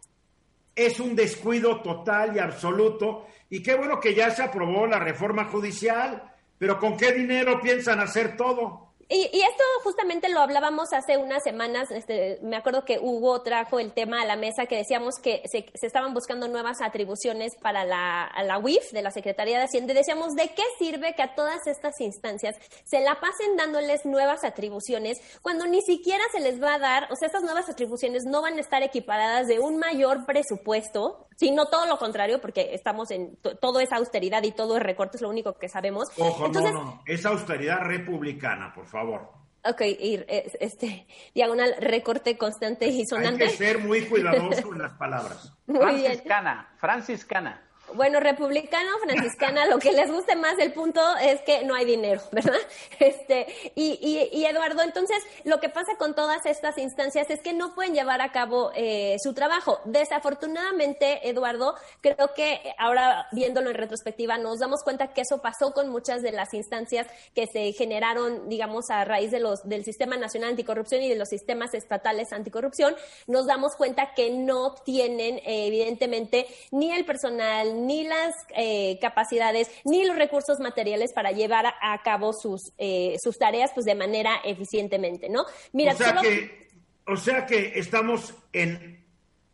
[0.75, 5.45] es un descuido total y absoluto y qué bueno que ya se aprobó la reforma
[5.45, 6.23] judicial,
[6.57, 8.86] pero ¿con qué dinero piensan hacer todo?
[9.09, 13.93] Y, esto justamente lo hablábamos hace unas semanas, este, me acuerdo que Hugo trajo el
[13.93, 18.59] tema a la mesa que decíamos que se, estaban buscando nuevas atribuciones para la, la
[18.59, 22.01] UIF de la Secretaría de Hacienda y decíamos, ¿de qué sirve que a todas estas
[22.01, 27.07] instancias se la pasen dándoles nuevas atribuciones cuando ni siquiera se les va a dar,
[27.09, 31.67] o sea, estas nuevas atribuciones no van a estar equiparadas de un mayor presupuesto, sino
[31.67, 35.29] todo lo contrario, porque estamos en, todo es austeridad y todo es recorte, es lo
[35.29, 36.09] único que sabemos.
[36.17, 39.37] Ojo, no, no, es austeridad republicana, por favor favor.
[39.63, 43.43] Ok, ir, este, diagonal, recorte constante y sonante.
[43.45, 45.53] Hay que ser muy cuidadoso en las palabras.
[45.65, 47.66] Muy franciscana, franciscana.
[47.93, 52.21] Bueno, republicano, franciscana, lo que les guste más del punto es que no hay dinero,
[52.31, 52.57] ¿verdad?
[52.99, 57.75] Este, y, y, Eduardo, entonces, lo que pasa con todas estas instancias es que no
[57.75, 59.79] pueden llevar a cabo eh, su trabajo.
[59.85, 65.89] Desafortunadamente, Eduardo, creo que ahora viéndolo en retrospectiva, nos damos cuenta que eso pasó con
[65.89, 70.51] muchas de las instancias que se generaron, digamos, a raíz de los, del Sistema Nacional
[70.51, 72.95] Anticorrupción y de los sistemas estatales anticorrupción.
[73.27, 79.69] Nos damos cuenta que no tienen, eh, evidentemente, ni el personal, ni las eh, capacidades,
[79.85, 84.41] ni los recursos materiales para llevar a, cabo sus, eh, sus tareas pues, de manera
[84.43, 85.45] eficientemente, ¿no?
[85.71, 86.67] Mira, o sea, que,
[87.05, 89.05] o sea que estamos en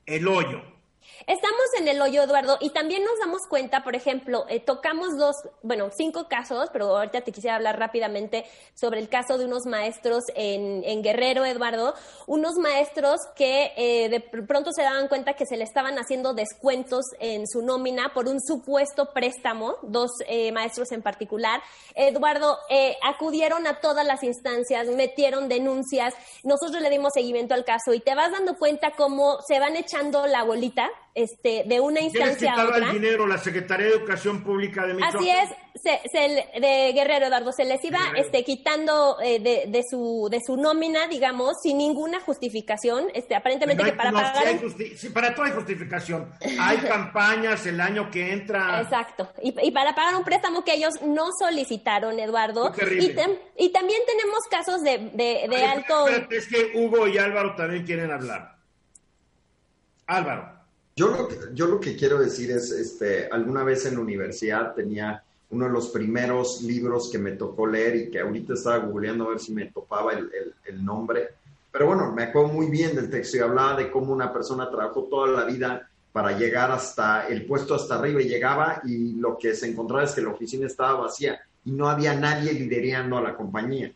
[0.05, 0.72] el hoyo.
[1.25, 5.37] Estamos en el hoyo, Eduardo, y también nos damos cuenta, por ejemplo, eh, tocamos dos,
[5.61, 10.25] bueno, cinco casos, pero ahorita te quisiera hablar rápidamente sobre el caso de unos maestros
[10.35, 11.93] en, en Guerrero, Eduardo,
[12.27, 17.05] unos maestros que eh, de pronto se daban cuenta que se le estaban haciendo descuentos
[17.19, 21.61] en su nómina por un supuesto préstamo, dos eh, maestros en particular.
[21.95, 22.57] Eduardo,
[23.01, 28.13] acudieron a todas las instancias, metieron denuncias, nosotros le dimos seguimiento al caso y te
[28.13, 32.77] vas dando cuenta cómo se van echando la bolita este, de una instancia a otra.
[32.77, 35.21] el dinero la Secretaría de Educación Pública de Michoacán?
[35.21, 35.49] Así es,
[36.11, 40.57] se, de Guerrero, Eduardo, se les iba este, quitando eh, de, de, su, de su
[40.57, 44.59] nómina, digamos, sin ninguna justificación, este, aparentemente que para pagar...
[44.95, 46.31] Sí, para todo hay justificación.
[46.59, 48.81] Hay campañas el año que entra...
[48.81, 52.73] Exacto, y, y, para pagar un préstamo que ellos no solicitaron, Eduardo.
[52.99, 56.07] Y, y, también tenemos casos de, de, alto...
[56.07, 58.57] es que Hugo y Álvaro también quieren hablar.
[60.07, 60.62] Álvaro.
[60.95, 64.75] Yo lo que, yo lo que quiero decir es, este, alguna vez en la universidad
[64.75, 69.25] tenía uno de los primeros libros que me tocó leer y que ahorita estaba googleando
[69.25, 70.29] a ver si me topaba el,
[70.65, 71.29] el, nombre.
[71.71, 75.03] Pero bueno, me acuerdo muy bien del texto y hablaba de cómo una persona trabajó
[75.03, 79.55] toda la vida para llegar hasta el puesto hasta arriba y llegaba y lo que
[79.55, 83.35] se encontraba es que la oficina estaba vacía y no había nadie liderando a la
[83.35, 83.91] compañía.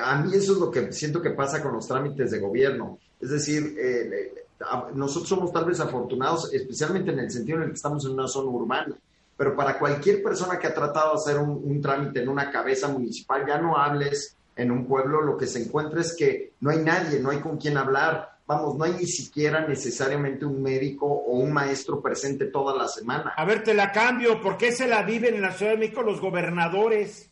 [0.00, 2.98] A mí eso es lo que siento que pasa con los trámites de gobierno.
[3.20, 4.45] Es decir, eh,
[4.94, 8.26] nosotros somos tal vez afortunados, especialmente en el sentido en el que estamos en una
[8.26, 8.94] zona urbana,
[9.36, 13.44] pero para cualquier persona que ha tratado de hacer un, trámite en una cabeza municipal,
[13.46, 17.20] ya no hables en un pueblo, lo que se encuentra es que no hay nadie,
[17.20, 18.36] no hay con quien hablar.
[18.46, 23.34] Vamos, no hay ni siquiera necesariamente un médico o un maestro presente toda la semana.
[23.36, 24.40] A ver, te la cambio.
[24.40, 27.28] ¿Por qué se la viven en la Ciudad de México los gobernadores?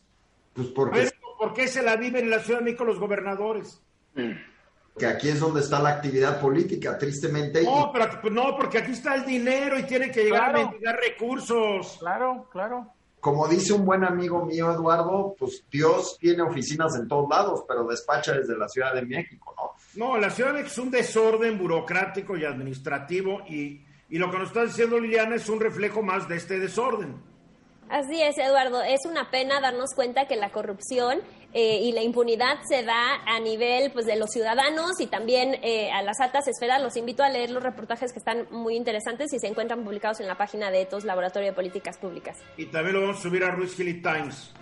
[0.53, 1.09] Pues porque...
[1.39, 3.81] ¿Por qué se la viven en la Ciudad de México los gobernadores?
[4.13, 4.54] Mm
[4.97, 7.63] que aquí es donde está la actividad política, tristemente.
[7.63, 11.97] No, pero no, porque aquí está el dinero y tiene que llegar a mendigar recursos.
[11.99, 12.93] Claro, claro.
[13.19, 17.85] Como dice un buen amigo mío, Eduardo, pues Dios tiene oficinas en todos lados, pero
[17.85, 19.71] despacha desde la Ciudad de México, ¿no?
[19.95, 24.37] No, la Ciudad de México es un desorden burocrático y administrativo y, y lo que
[24.37, 27.15] nos está diciendo Liliana es un reflejo más de este desorden.
[27.89, 28.81] Así es, Eduardo.
[28.81, 31.19] Es una pena darnos cuenta que la corrupción
[31.57, 35.89] eh, y la impunidad se da a nivel pues, de los ciudadanos y también eh,
[35.89, 36.81] a las altas esferas.
[36.81, 40.27] Los invito a leer los reportajes que están muy interesantes y se encuentran publicados en
[40.27, 42.37] la página de ETOS, Laboratorio de Políticas Públicas.
[42.57, 44.53] Y también lo vamos a subir a Ruiz Hilly Times.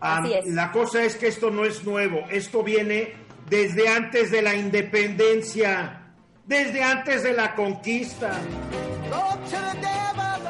[0.00, 0.46] Así es.
[0.46, 2.20] La cosa es que esto no es nuevo.
[2.30, 3.12] Esto viene
[3.50, 6.14] desde antes de la independencia,
[6.46, 8.40] desde antes de la conquista.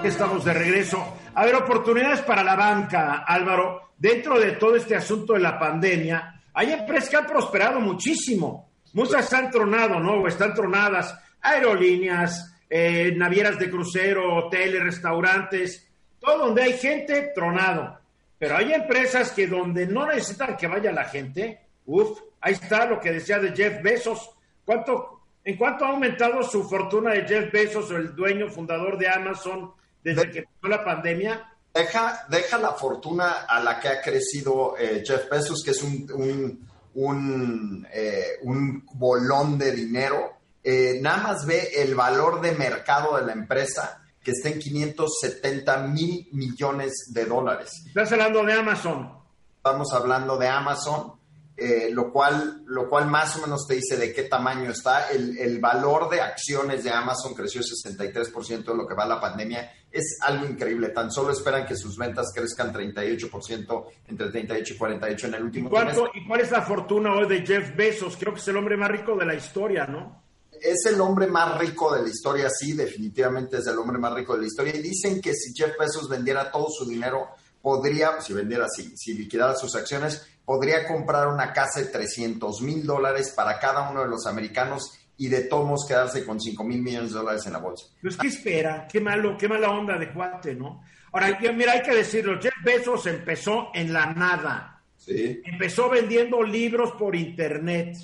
[0.05, 1.17] Estamos de regreso.
[1.33, 3.93] A ver, oportunidades para la banca, Álvaro.
[3.97, 8.69] Dentro de todo este asunto de la pandemia, hay empresas que han prosperado muchísimo.
[8.95, 10.15] Muchas han tronado, ¿no?
[10.15, 11.17] O están tronadas.
[11.41, 15.89] Aerolíneas, eh, navieras de crucero, hoteles, restaurantes,
[16.19, 18.01] todo donde hay gente, tronado.
[18.39, 22.99] Pero hay empresas que donde no necesitan que vaya la gente, uff, ahí está lo
[22.99, 24.31] que decía de Jeff Bezos.
[24.65, 29.73] ¿Cuánto, ¿En cuánto ha aumentado su fortuna de Jeff Bezos, el dueño fundador de Amazon,
[30.03, 31.49] desde que empezó la pandemia?
[31.75, 36.07] Deja, deja la fortuna a la que ha crecido eh, Jeff Bezos, que es un,
[36.15, 40.35] un, un, eh, un bolón de dinero.
[40.63, 45.79] Eh, nada más ve el valor de mercado de la empresa, que está en 570
[45.89, 47.83] mil millones de dólares.
[47.87, 49.23] Estás hablando de Amazon.
[49.57, 51.15] Estamos hablando de Amazon.
[51.55, 55.11] Eh, lo, cual, lo cual más o menos te dice de qué tamaño está.
[55.11, 59.71] El, el valor de acciones de Amazon creció 63% de lo que va la pandemia.
[59.91, 60.89] Es algo increíble.
[60.89, 65.71] Tan solo esperan que sus ventas crezcan 38%, entre 38 y 48 en el último
[65.71, 68.17] ¿Cuánto, ¿Y cuál es la fortuna hoy de Jeff Bezos?
[68.17, 70.23] Creo que es el hombre más rico de la historia, ¿no?
[70.51, 74.35] Es el hombre más rico de la historia, sí, definitivamente es el hombre más rico
[74.35, 74.75] de la historia.
[74.75, 77.29] Y dicen que si Jeff Bezos vendiera todo su dinero,
[77.61, 82.85] podría, si vendiera, si, si liquidara sus acciones, podría comprar una casa de 300 mil
[82.85, 87.13] dólares para cada uno de los americanos y de todos quedarse con 5 mil millones
[87.13, 87.87] de dólares en la bolsa.
[88.01, 88.89] Pues, ¿qué espera?
[88.91, 90.83] Qué malo, qué mala onda de cuate, ¿no?
[91.13, 94.83] Ahora, mira, hay que decirlo, Jeff Bezos empezó en la nada.
[94.97, 95.41] Sí.
[95.45, 97.97] Empezó vendiendo libros por internet.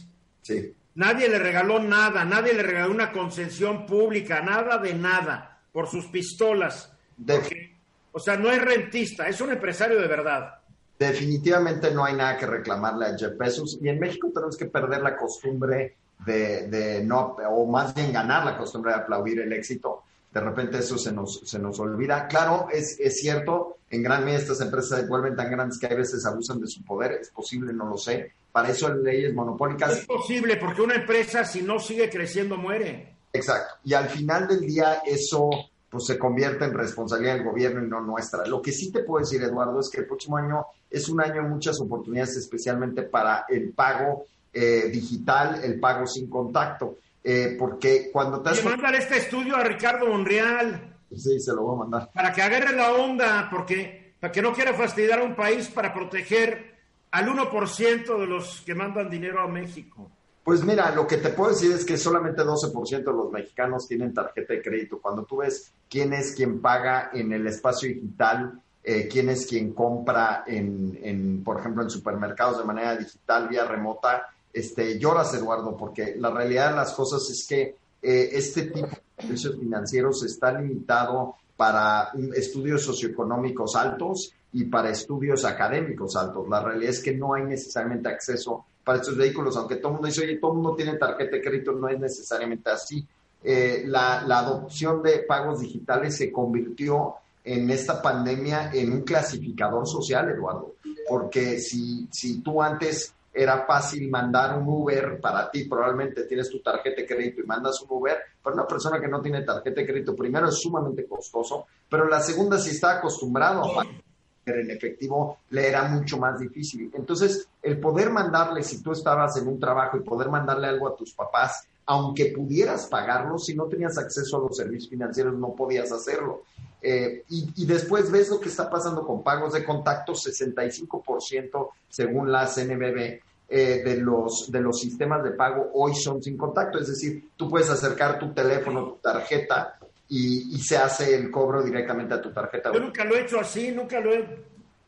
[0.43, 0.75] Sí.
[0.95, 6.07] Nadie le regaló nada, nadie le regaló una concesión pública, nada de nada, por sus
[6.07, 6.93] pistolas.
[7.17, 7.73] De...
[8.13, 10.58] o sea, no es rentista, es un empresario de verdad
[10.99, 15.01] definitivamente no hay nada que reclamarle a Jeff Bezos y en México tenemos que perder
[15.03, 15.97] la costumbre
[16.27, 20.03] de, de, no, o más bien ganar la costumbre de aplaudir el éxito.
[20.33, 22.27] De repente eso se nos, se nos olvida.
[22.27, 25.95] Claro, es, es cierto, en gran medida estas empresas se vuelven tan grandes que a
[25.95, 28.33] veces abusan de su poder, es posible, no lo sé.
[28.53, 29.99] Para eso hay leyes monopólicas.
[29.99, 33.15] Es posible, porque una empresa si no sigue creciendo muere.
[33.33, 33.75] Exacto.
[33.85, 35.51] Y al final del día eso
[35.91, 38.47] pues se convierte en responsabilidad del gobierno y no nuestra.
[38.47, 41.43] Lo que sí te puedo decir, Eduardo, es que el próximo año es un año
[41.43, 46.99] de muchas oportunidades, especialmente para el pago eh, digital, el pago sin contacto.
[47.25, 48.51] Eh, porque cuando te...
[48.51, 48.65] Has...
[48.65, 50.97] mandar este estudio a Ricardo Monreal.
[51.15, 52.11] Sí, se lo voy a mandar.
[52.13, 55.93] Para que agarre la onda, porque para que no quiera fastidiar a un país para
[55.93, 56.77] proteger
[57.11, 60.11] al 1% de los que mandan dinero a México.
[60.49, 64.15] Pues mira, lo que te puedo decir es que solamente 12% de los mexicanos tienen
[64.15, 64.99] tarjeta de crédito.
[64.99, 69.75] Cuando tú ves quién es quien paga en el espacio digital, eh, quién es quien
[69.75, 75.77] compra en, en, por ejemplo, en supermercados de manera digital, vía remota, este, lloras, Eduardo,
[75.77, 80.51] porque la realidad de las cosas es que eh, este tipo de servicios financieros está
[80.53, 86.49] limitado para estudios socioeconómicos altos y para estudios académicos altos.
[86.49, 90.09] La realidad es que no hay necesariamente acceso para estos vehículos, aunque todo el mundo
[90.09, 93.07] dice, oye, todo el mundo tiene tarjeta de crédito, no es necesariamente así.
[93.45, 99.87] Eh, la, la, adopción de pagos digitales se convirtió en esta pandemia en un clasificador
[99.87, 100.77] social, Eduardo,
[101.07, 106.61] porque si, si tú antes era fácil mandar un Uber para ti, probablemente tienes tu
[106.61, 109.87] tarjeta de crédito y mandas un Uber, para una persona que no tiene tarjeta de
[109.87, 114.08] crédito, primero es sumamente costoso, pero la segunda, si está acostumbrado a pagar
[114.57, 116.91] en efectivo le era mucho más difícil.
[116.95, 120.97] Entonces, el poder mandarle, si tú estabas en un trabajo y poder mandarle algo a
[120.97, 125.91] tus papás, aunque pudieras pagarlo, si no tenías acceso a los servicios financieros, no podías
[125.91, 126.43] hacerlo.
[126.81, 132.47] Eh, y, después ves lo que está pasando con pagos de contacto, 65% según la
[132.47, 133.21] CNBB.
[133.51, 137.49] Eh, de, los, de los sistemas de pago hoy son sin contacto, es decir, tú
[137.49, 139.78] puedes acercar tu teléfono, tu tarjeta
[140.09, 142.73] y, se hace el cobro directamente a tu tarjeta.
[142.73, 144.27] Yo nunca lo he hecho así, nunca lo he...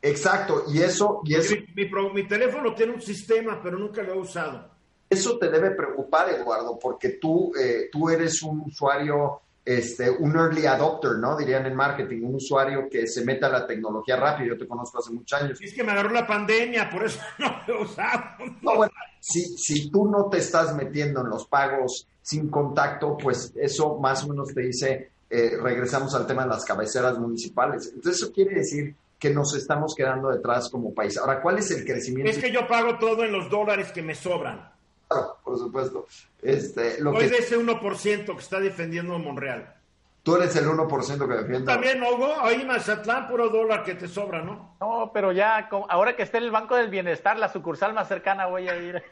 [0.02, 1.20] Exacto, y eso...
[1.24, 1.54] Y eso...
[1.74, 4.70] Mi, mi, teléfono tiene un sistema, pero nunca lo he usado.
[5.10, 10.66] Eso te debe preocupar, Eduardo, porque tú, eh, tú eres un usuario, este, un early
[10.66, 11.36] adopter, ¿no?
[11.36, 14.54] Dirían en marketing, un usuario que se mete a la tecnología rápido.
[14.54, 15.60] Yo te conozco hace muchos años.
[15.60, 18.22] Es que me agarró la pandemia, por eso no lo he usado.
[18.62, 23.52] No, bueno, si, si tú no te estás metiendo en los pagos sin contacto, pues
[23.56, 27.92] eso más o menos te dice, eh, regresamos al tema de las cabeceras municipales.
[27.94, 31.18] Entonces eso quiere decir que nos estamos quedando detrás como país.
[31.18, 32.30] Ahora, ¿cuál es el crecimiento?
[32.30, 34.70] Es que yo pago todo en los dólares que me sobran.
[35.06, 36.06] Claro, por supuesto.
[36.40, 37.28] Este, lo que...
[37.28, 39.74] de ese 1% que está defendiendo Monreal.
[40.22, 41.64] Tú eres el 1% que defiende.
[41.64, 44.76] También, Hugo, ahí Mazatlán, puro dólar que te sobra, ¿no?
[44.80, 48.46] No, pero ya, ahora que esté en el Banco del Bienestar, la sucursal más cercana,
[48.46, 49.02] voy a ir.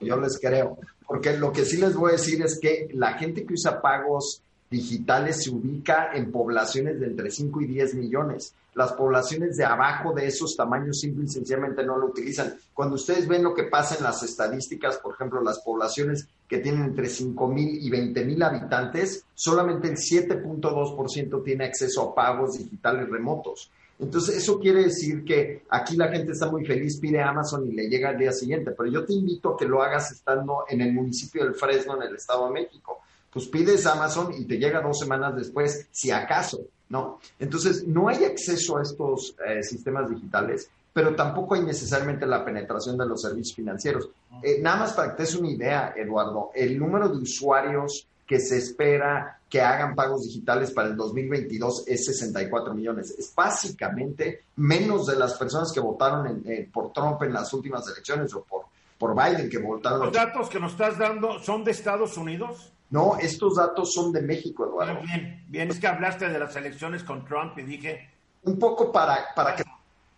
[0.00, 3.46] Yo les creo, porque lo que sí les voy a decir es que la gente
[3.46, 8.54] que usa pagos digitales se ubica en poblaciones de entre 5 y 10 millones.
[8.74, 12.54] Las poblaciones de abajo de esos tamaños simple y sencillamente no lo utilizan.
[12.72, 16.84] Cuando ustedes ven lo que pasa en las estadísticas, por ejemplo, las poblaciones que tienen
[16.84, 23.08] entre 5 mil y 20 mil habitantes, solamente el 7.2% tiene acceso a pagos digitales
[23.08, 23.72] remotos.
[23.98, 27.88] Entonces, eso quiere decir que aquí la gente está muy feliz, pide Amazon y le
[27.88, 30.94] llega al día siguiente, pero yo te invito a que lo hagas estando en el
[30.94, 33.00] municipio del Fresno, en el Estado de México
[33.32, 37.20] pues pides Amazon y te llega dos semanas después, si acaso, ¿no?
[37.38, 42.98] Entonces, no hay acceso a estos eh, sistemas digitales, pero tampoco hay necesariamente la penetración
[42.98, 44.08] de los servicios financieros.
[44.42, 48.40] Eh, nada más para que te des una idea, Eduardo, el número de usuarios que
[48.40, 53.10] se espera que hagan pagos digitales para el 2022 es 64 millones.
[53.18, 58.32] Es básicamente menos de las personas que votaron eh, por Trump en las últimas elecciones
[58.34, 58.66] o por,
[58.96, 60.00] por Biden que votaron.
[60.00, 62.72] ¿Los datos que nos estás dando son de Estados Unidos?
[62.90, 65.00] No, estos datos son de México, Eduardo.
[65.02, 68.10] Bien, bien, es que hablaste de las elecciones con Trump y dije...
[68.42, 69.62] Un poco para, para que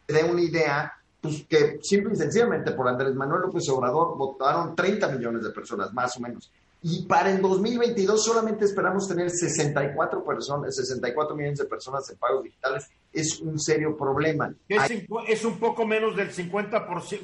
[0.07, 4.75] te dé una idea, pues que simple y sencillamente por Andrés Manuel López Obrador votaron
[4.75, 6.51] 30 millones de personas, más o menos.
[6.85, 12.43] Y para el 2022 solamente esperamos tener 64 personas, 64 millones de personas en pagos
[12.43, 12.89] digitales.
[13.12, 14.53] Es un serio problema.
[14.66, 14.91] Es,
[15.29, 17.18] es un poco menos del 50%.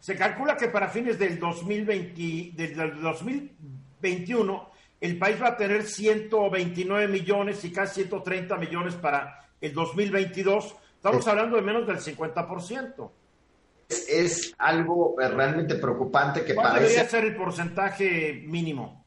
[0.00, 7.08] Se calcula que para fines del 2020, del 2021 el país va a tener 129
[7.08, 10.74] millones y casi 130 millones para el 2022.
[10.96, 13.10] Estamos hablando de menos del 50%.
[13.88, 19.04] Es, es algo realmente preocupante que ¿Cuál debería ser el porcentaje mínimo?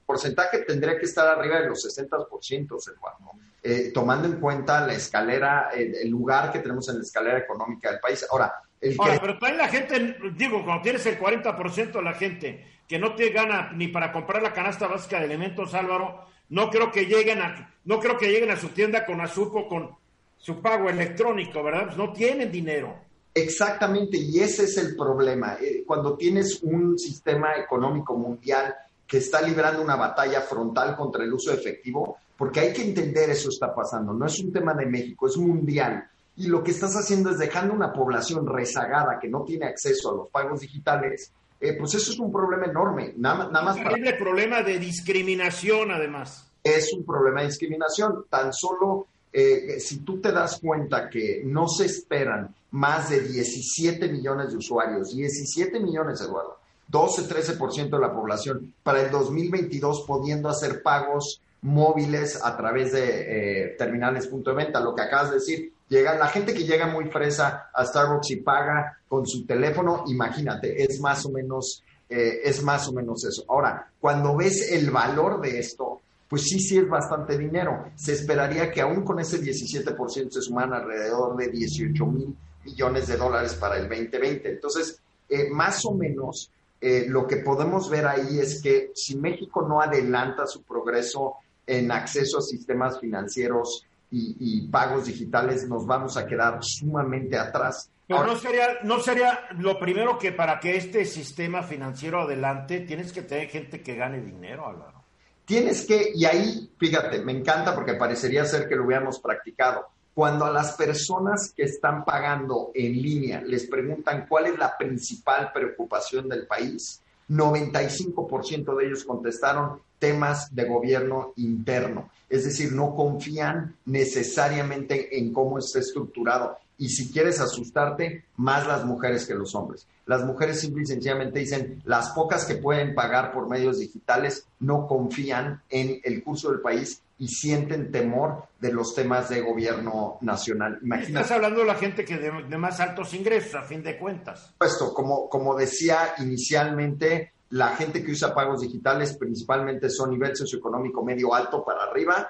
[0.00, 2.18] El porcentaje tendría que estar arriba de los 60%,
[2.50, 3.30] Eduardo,
[3.62, 8.00] eh, tomando en cuenta la escalera, el, lugar que tenemos en la escalera económica del
[8.00, 8.26] país.
[8.30, 12.73] Ahora, el Ahora, pero también la gente, digo, cuando tienes el 40% de la gente
[12.88, 16.90] que no te gana ni para comprar la canasta básica de elementos, Álvaro, no creo
[16.90, 19.90] que lleguen a, no creo que lleguen a su tienda con Azupo con
[20.36, 21.86] su pago electrónico, ¿verdad?
[21.86, 22.94] Pues no tienen dinero.
[23.32, 25.56] Exactamente, y ese es el problema.
[25.60, 28.74] Eh, cuando tienes un sistema económico mundial
[29.06, 33.48] que está librando una batalla frontal contra el uso efectivo, porque hay que entender eso
[33.48, 34.12] está pasando.
[34.12, 36.08] No es un tema de México, es mundial.
[36.36, 40.16] Y lo que estás haciendo es dejando una población rezagada que no tiene acceso a
[40.16, 41.32] los pagos digitales
[41.64, 43.14] eh, pues eso es un problema enorme.
[43.16, 43.76] Nada, nada más.
[43.76, 46.50] Un terrible problema de discriminación, además.
[46.62, 48.26] Es un problema de discriminación.
[48.28, 49.06] Tan solo
[49.36, 54.58] eh, si tú te das cuenta que no se esperan más de 17 millones de
[54.58, 56.58] usuarios, 17 millones, Eduardo,
[56.88, 63.74] 12-13% de la población, para el 2022 pudiendo hacer pagos móviles a través de eh,
[63.76, 67.06] terminales punto de venta, lo que acabas de decir, Llega, la gente que llega muy
[67.06, 72.62] fresa a Starbucks y paga con su teléfono, imagínate, es más o menos, eh, es
[72.62, 73.44] más o menos eso.
[73.48, 77.90] Ahora, cuando ves el valor de esto, pues sí, sí es bastante dinero.
[77.96, 83.16] Se esperaría que aún con ese 17% se suman alrededor de 18 mil millones de
[83.16, 84.50] dólares para el 2020.
[84.50, 89.66] Entonces, eh, más o menos eh, lo que podemos ver ahí es que si México
[89.66, 96.26] no adelanta su progreso en acceso a sistemas financieros y, pagos digitales, nos vamos a
[96.26, 97.90] quedar sumamente atrás.
[98.06, 103.12] Pero no sería, no sería lo primero que para que este sistema financiero adelante, tienes
[103.12, 105.02] que tener gente que gane dinero, Álvaro.
[105.44, 109.86] Tienes que, y ahí, fíjate, me encanta porque parecería ser que lo hubiéramos practicado.
[110.14, 115.50] Cuando a las personas que están pagando en línea les preguntan cuál es la principal
[115.52, 122.10] preocupación del país, 95% de ellos contestaron temas de gobierno interno.
[122.28, 126.58] Es decir, no confían necesariamente en cómo está estructurado.
[126.76, 129.86] Y si quieres asustarte, más las mujeres que los hombres.
[130.04, 134.86] Las mujeres simple y sencillamente dicen, las pocas que pueden pagar por medios digitales no
[134.86, 140.80] confían en el curso del país y sienten temor de los temas de gobierno nacional.
[140.82, 141.22] Imagínate.
[141.22, 144.52] Estás hablando de la gente que de, más altos ingresos, a fin de cuentas.
[144.58, 151.04] Puesto, como, como decía inicialmente, la gente que usa pagos digitales principalmente son nivel socioeconómico
[151.04, 152.28] medio alto para arriba.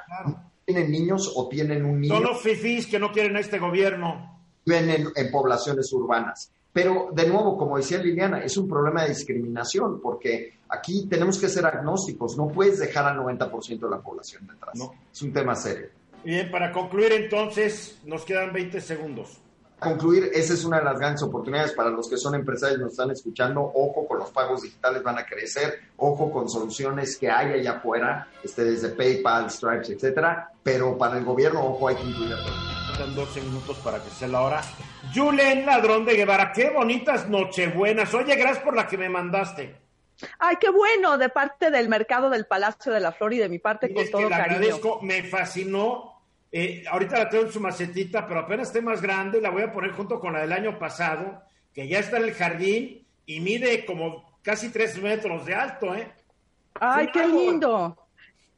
[0.66, 2.14] Tienen niños o tienen un niño.
[2.14, 4.39] Son los fifís que no quieren este gobierno.
[4.66, 6.53] Viven en, poblaciones urbanas.
[6.75, 11.49] Pero, de nuevo, como decía Liliana, es un problema de discriminación, porque aquí tenemos que
[11.49, 12.37] ser agnósticos.
[12.37, 14.75] No puedes dejar al 90% de la población detrás.
[14.75, 14.93] No.
[15.11, 15.87] Es un tema serio.
[16.22, 19.41] Bien, para concluir entonces, nos quedan 20 segundos.
[19.79, 23.11] Concluir, esa es una de las grandes oportunidades para los que son empresarios, nos están
[23.11, 23.61] escuchando.
[23.75, 25.81] Ojo con los pagos digitales, van a crecer.
[25.97, 30.51] Ojo con soluciones que hay allá afuera, este, desde PayPal, Stripes, etcétera.
[30.62, 32.35] Pero para el gobierno, ojo, hay que incluir
[32.87, 34.62] Faltan 12 minutos para que sea la hora.
[35.14, 38.14] Julen Ladrón de Guevara, qué bonitas nochebuenas.
[38.14, 39.77] Oye, gracias por la que me mandaste.
[40.39, 43.59] Ay, qué bueno, de parte del mercado del Palacio de la Flor y de mi
[43.59, 44.57] parte con todo que cariño.
[44.57, 46.14] Agradezco, me fascinó
[46.57, 49.72] eh, ahorita la tengo en su macetita, pero apenas esté más grande, la voy a
[49.72, 51.42] poner junto con la del año pasado,
[51.72, 56.12] que ya está en el jardín y mide como casi tres metros de alto, ¿eh?
[56.74, 57.98] ¡Ay, qué lindo!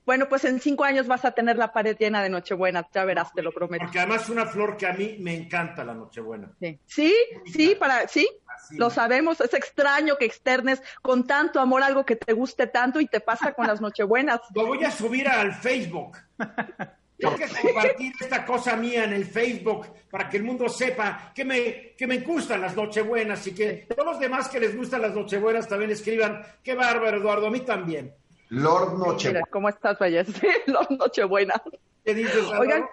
[0.05, 3.33] Bueno, pues en cinco años vas a tener la pared llena de Nochebuena, ya verás,
[3.33, 3.87] te lo prometo.
[3.87, 6.51] Porque además es una flor que a mí me encanta la Nochebuena.
[6.61, 7.15] Sí, sí,
[7.47, 8.29] sí, para, sí,
[8.73, 13.07] lo sabemos, es extraño que externes con tanto amor algo que te guste tanto y
[13.07, 14.43] te pasa con las Nochebuenas.
[14.55, 16.19] Lo voy a subir al Facebook.
[17.19, 21.45] Tengo que compartir esta cosa mía en el Facebook para que el mundo sepa que
[21.45, 25.15] me, que me gustan las Nochebuenas y que todos los demás que les gustan las
[25.15, 26.43] Nochebuenas también escriban.
[26.63, 28.15] Qué bárbaro, Eduardo, a mí también.
[28.51, 29.47] Lord Nochebuena.
[29.51, 30.29] ¿Cómo estás, Valles?
[30.67, 31.63] Lord Nochebuena.
[32.05, 32.87] ¿Qué dices, Oigan.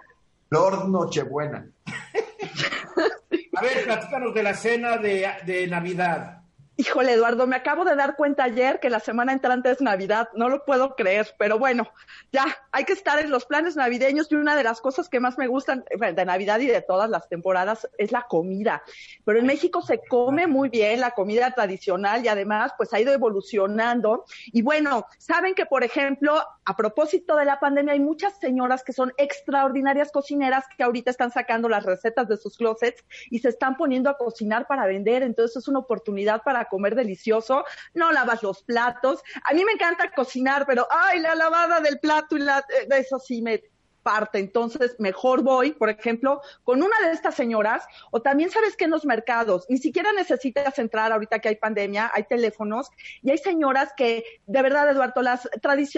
[0.50, 1.68] Lord Nochebuena.
[3.56, 6.43] a ver, platícanos de la cena de, de Navidad.
[6.76, 10.50] Híjole, Eduardo, me acabo de dar cuenta ayer que la semana entrante es Navidad, no
[10.50, 11.88] lo puedo creer, pero bueno,
[12.32, 15.38] ya, hay que estar en los planes navideños y una de las cosas que más
[15.38, 18.82] me gustan de Navidad y de todas las temporadas es la comida.
[19.24, 23.14] Pero en México se come muy bien la comida tradicional y además pues ha ido
[23.14, 24.26] evolucionando.
[24.46, 28.94] Y bueno, saben que por ejemplo, a propósito de la pandemia hay muchas señoras que
[28.94, 33.76] son extraordinarias cocineras que ahorita están sacando las recetas de sus closets y se están
[33.76, 38.64] poniendo a cocinar para vender, entonces es una oportunidad para comer delicioso, no lavas los
[38.64, 39.24] platos.
[39.50, 43.20] A mí me encanta cocinar, pero ay, la lavada del plato y la, eh, eso
[43.20, 43.64] sí me,
[44.04, 44.40] parte.
[44.40, 48.92] Entonces, mejor voy, por ejemplo, con una de estas señoras, o también sabes que en
[48.92, 52.90] los mercados, ni siquiera necesitas entrar ahorita que hay pandemia, hay teléfonos,
[53.22, 55.50] y hay señoras que, de verdad, Eduardo, las,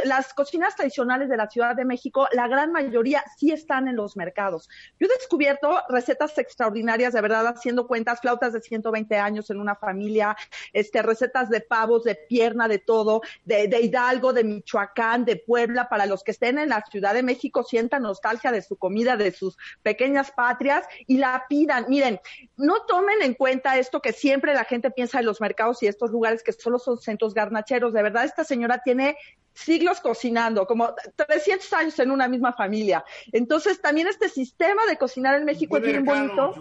[0.04, 4.16] las cocinas tradicionales de la Ciudad de México, la gran mayoría sí están en los
[4.16, 4.70] mercados.
[5.00, 9.76] Yo he descubierto recetas extraordinarias, de verdad, haciendo cuentas, flautas de 120 años en una
[9.76, 10.38] familia,
[10.74, 15.90] este, recetas de pavos, de pierna, de todo, de, de Hidalgo, de Michoacán, de Puebla,
[15.90, 19.32] para los que estén en la Ciudad de México, sientan nostalgia de su comida, de
[19.32, 21.86] sus pequeñas patrias y la pidan.
[21.90, 22.20] Miren,
[22.58, 26.12] no tomen en cuenta esto que siempre la gente piensa en los mercados y estos
[26.12, 27.94] lugares que solo son centros garnacheros.
[27.94, 29.18] De verdad, esta señora tiene
[29.54, 33.04] siglos cocinando, como 300 años en una misma familia.
[33.32, 36.54] Entonces, también este sistema de cocinar en México es bien bonito.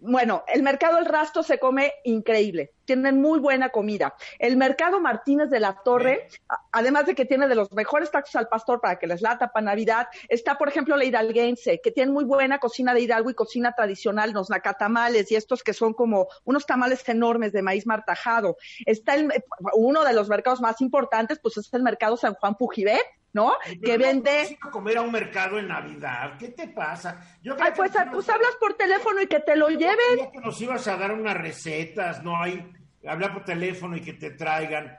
[0.00, 4.14] Bueno, el mercado El Rastro se come increíble tienen muy buena comida.
[4.38, 6.28] El Mercado Martínez de la Torre,
[6.72, 9.66] además de que tiene de los mejores tacos al pastor para que les lata para
[9.66, 13.72] Navidad, está, por ejemplo, la Hidalguense, que tiene muy buena cocina de Hidalgo y cocina
[13.72, 18.56] tradicional, los nacatamales y estos que son como unos tamales enormes de maíz martajado.
[18.86, 19.30] Está el,
[19.74, 23.02] uno de los mercados más importantes, pues es el Mercado San Juan Pujibet,
[23.34, 23.54] ¿no?
[23.84, 24.58] que vende.
[24.62, 26.38] a comer a un mercado en Navidad?
[26.38, 27.20] ¿Qué te pasa?
[27.42, 30.30] Yo Ay, pues, pues hablas por teléfono y que te lo lleven.
[30.32, 32.72] que nos ibas a dar unas recetas, no hay
[33.06, 34.98] hablar por teléfono y que te traigan.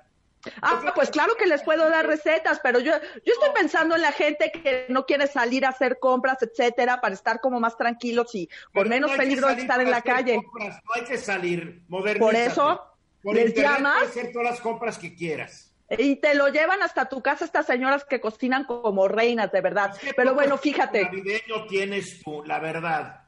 [0.61, 2.91] Ah, pues claro que les puedo dar recetas, pero yo,
[3.25, 7.15] yo estoy pensando en la gente que no quiere salir a hacer compras, etcétera, para
[7.15, 10.35] estar como más tranquilos y con menos peligro de estar en la calle.
[10.37, 12.79] no hay que salir, Por eso,
[13.23, 14.03] les llamas.
[14.03, 15.64] hacer todas las compras que quieras.
[15.89, 19.95] Y te lo llevan hasta tu casa estas señoras que cocinan como reinas, de verdad.
[20.15, 21.03] Pero bueno, fíjate.
[21.03, 23.21] navideño tienes tú, la verdad.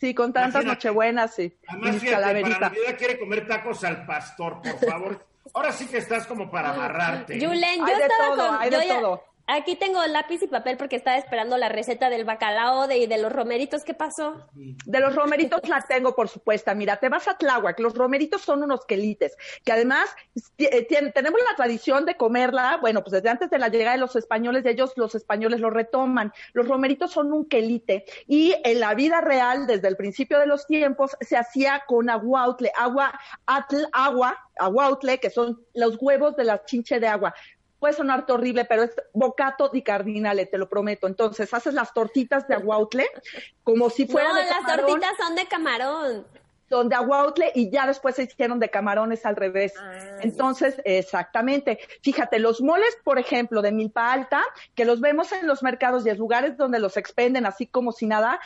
[0.00, 1.54] Sí, con tantas nochebuenas, sí.
[1.68, 5.26] Además, fíjate, para Navidad quiere comer tacos al pastor, por favor.
[5.54, 7.34] Ahora sí que estás como para amarrarte.
[7.34, 8.70] Julen, yo estaba con...
[8.70, 9.22] Yo
[9.52, 13.18] Aquí tengo lápiz y papel porque estaba esperando la receta del bacalao de, y de
[13.18, 13.82] los romeritos.
[13.82, 14.46] ¿Qué pasó?
[14.54, 16.72] De los romeritos la tengo, por supuesto.
[16.76, 17.80] Mira, te vas a Tláhuac.
[17.80, 20.08] Los romeritos son unos quelites, que además
[20.56, 24.14] eh, tenemos la tradición de comerla, bueno, pues desde antes de la llegada de los
[24.14, 26.32] españoles, de ellos los españoles lo retoman.
[26.52, 30.64] Los romeritos son un quelite y en la vida real, desde el principio de los
[30.68, 36.64] tiempos, se hacía con aguautle, agua, atl, agua, aguautle, que son los huevos de la
[36.64, 37.34] chinche de agua
[37.80, 41.08] puede sonar horrible, pero es bocato di cardinale, te lo prometo.
[41.08, 43.08] Entonces, haces las tortitas de aguautle
[43.64, 46.26] como si fueran no, las tortitas son de camarón.
[46.68, 49.72] Son de aguautle y ya después se hicieron de camarones al revés.
[49.76, 51.80] Ah, Entonces, exactamente.
[52.02, 54.44] Fíjate, los moles, por ejemplo, de milpa alta,
[54.76, 58.06] que los vemos en los mercados y en lugares donde los expenden así como si
[58.06, 58.38] nada,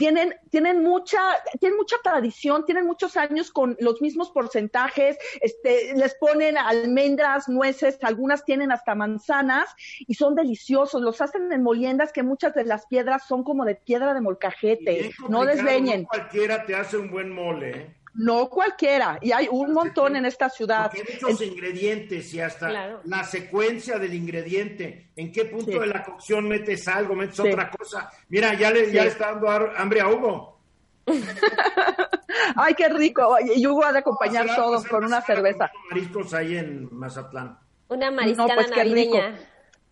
[0.00, 1.20] tienen, tienen mucha,
[1.60, 7.98] tienen mucha tradición, tienen muchos años con los mismos porcentajes, este, les ponen almendras, nueces,
[8.00, 11.02] algunas tienen hasta manzanas y son deliciosos.
[11.02, 15.12] Los hacen en moliendas que muchas de las piedras son como de piedra de molcajete.
[15.28, 16.02] No desdeñen.
[16.04, 17.99] No cualquiera te hace un buen mole.
[18.14, 20.90] No cualquiera, y hay un montón en esta ciudad.
[20.90, 25.10] Porque muchos ingredientes y hasta la secuencia del ingrediente.
[25.16, 28.10] ¿En qué punto de la cocción metes algo, metes otra cosa?
[28.28, 30.60] Mira, ya le, ya está dando hambre a Hugo.
[32.56, 33.36] Ay, qué rico.
[33.54, 35.70] Y Hugo ha de acompañar todo con una cerveza.
[35.90, 37.58] Mariscos ahí en Mazatlán.
[37.88, 39.38] Una mariscada pues navideña.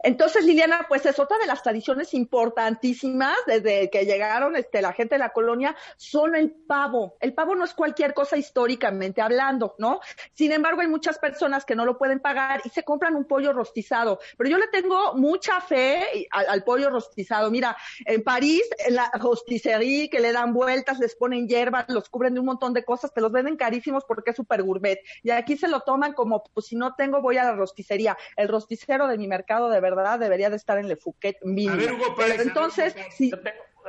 [0.01, 5.17] Entonces, Liliana, pues es otra de las tradiciones importantísimas desde que llegaron este, la gente
[5.17, 7.17] de la colonia, son el pavo.
[7.21, 10.01] El pavo no es cualquier cosa históricamente hablando, ¿no?
[10.35, 13.53] Sin embargo, hay muchas personas que no lo pueden pagar y se compran un pollo
[13.53, 14.21] rostizado.
[14.37, 17.51] Pero yo le tengo mucha fe al, pollo rostizado.
[17.51, 22.35] Mira, en París, en la rosticería que le dan vueltas, les ponen hierbas, los cubren
[22.35, 25.01] de un montón de cosas, te los venden carísimos porque es súper gourmet.
[25.23, 28.17] Y aquí se lo toman como, pues si no tengo, voy a la rosticería.
[28.37, 32.95] El rosticero de mi mercado de verdad debería de estar en Le Fouquet entonces,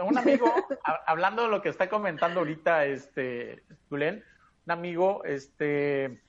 [0.01, 0.53] un amigo,
[1.05, 4.23] hablando de lo que está comentando ahorita, este, Julen,
[4.65, 6.21] un amigo, este,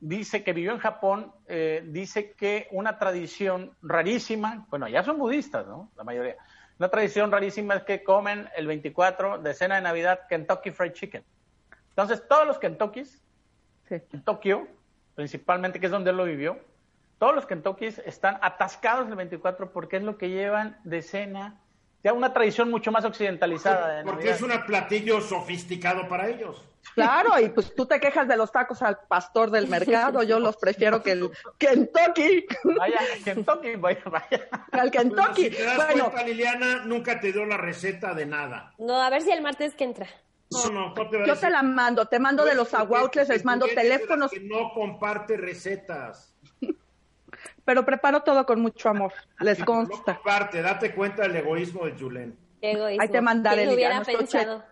[0.00, 5.66] dice que vivió en Japón, eh, dice que una tradición rarísima, bueno, ya son budistas,
[5.66, 5.90] ¿no?
[5.96, 6.36] La mayoría.
[6.78, 11.24] Una tradición rarísima es que comen el 24 de cena de Navidad Kentucky Fried Chicken.
[11.90, 13.22] Entonces, todos los Kentuckys
[13.88, 14.68] en Tokio,
[15.14, 16.58] principalmente, que es donde él lo vivió,
[17.18, 21.60] todos los Kentuckys están atascados el 24 porque es lo que llevan de cena.
[22.04, 24.04] Ya una tradición mucho más occidentalizada.
[24.04, 26.62] porque es un platillo sofisticado para ellos.
[26.94, 30.56] Claro, y pues tú te quejas de los tacos al pastor del mercado, yo los
[30.56, 32.46] prefiero que el Kentucky.
[32.78, 34.48] Vaya, Kentucky, vaya, vaya.
[34.70, 35.44] Al Kentucky.
[35.44, 38.72] si te das bueno, cuenta, Liliana, nunca te dio la receta de nada.
[38.78, 40.06] No, a ver si el martes que entra.
[40.50, 44.30] No, no, te Yo te la mando, te mando de los aguautles, les mando teléfonos.
[44.30, 46.35] Que no comparte recetas
[47.66, 50.18] pero preparo todo con mucho amor, les consta.
[50.22, 52.38] parte, date cuenta del egoísmo de Julen.
[52.62, 53.02] Egoísmo.
[53.02, 54.02] Ahí te mandaré, Liliana.
[54.02, 54.64] pensado?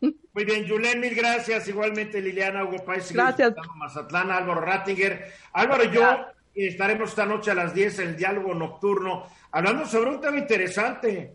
[0.00, 1.66] Muy bien, Julen, mil gracias.
[1.66, 3.54] Igualmente, Liliana, Hugo Páez, gracias.
[3.74, 5.32] Mazatlán, Álvaro Rattinger.
[5.54, 10.10] Álvaro y yo estaremos esta noche a las 10 en el diálogo nocturno, hablando sobre
[10.10, 11.34] un tema interesante.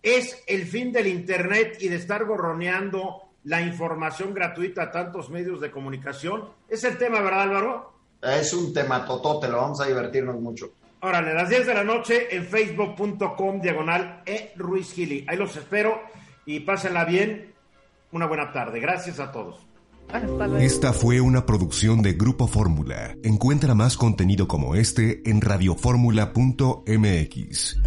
[0.00, 5.60] Es el fin del Internet y de estar gorroneando la información gratuita a tantos medios
[5.60, 6.48] de comunicación.
[6.68, 7.93] Es el tema, ¿verdad, Álvaro?
[8.24, 10.72] Es un tema totote, lo vamos a divertirnos mucho.
[11.00, 15.26] Órale, a las 10 de la noche en facebook.com diagonal e Ruiz Gili.
[15.28, 16.00] Ahí los espero
[16.46, 17.52] y pásenla bien.
[18.12, 18.80] Una buena tarde.
[18.80, 19.66] Gracias a todos.
[20.60, 23.16] Esta fue una producción de Grupo Fórmula.
[23.22, 27.80] Encuentra más contenido como este en radioformula.mx.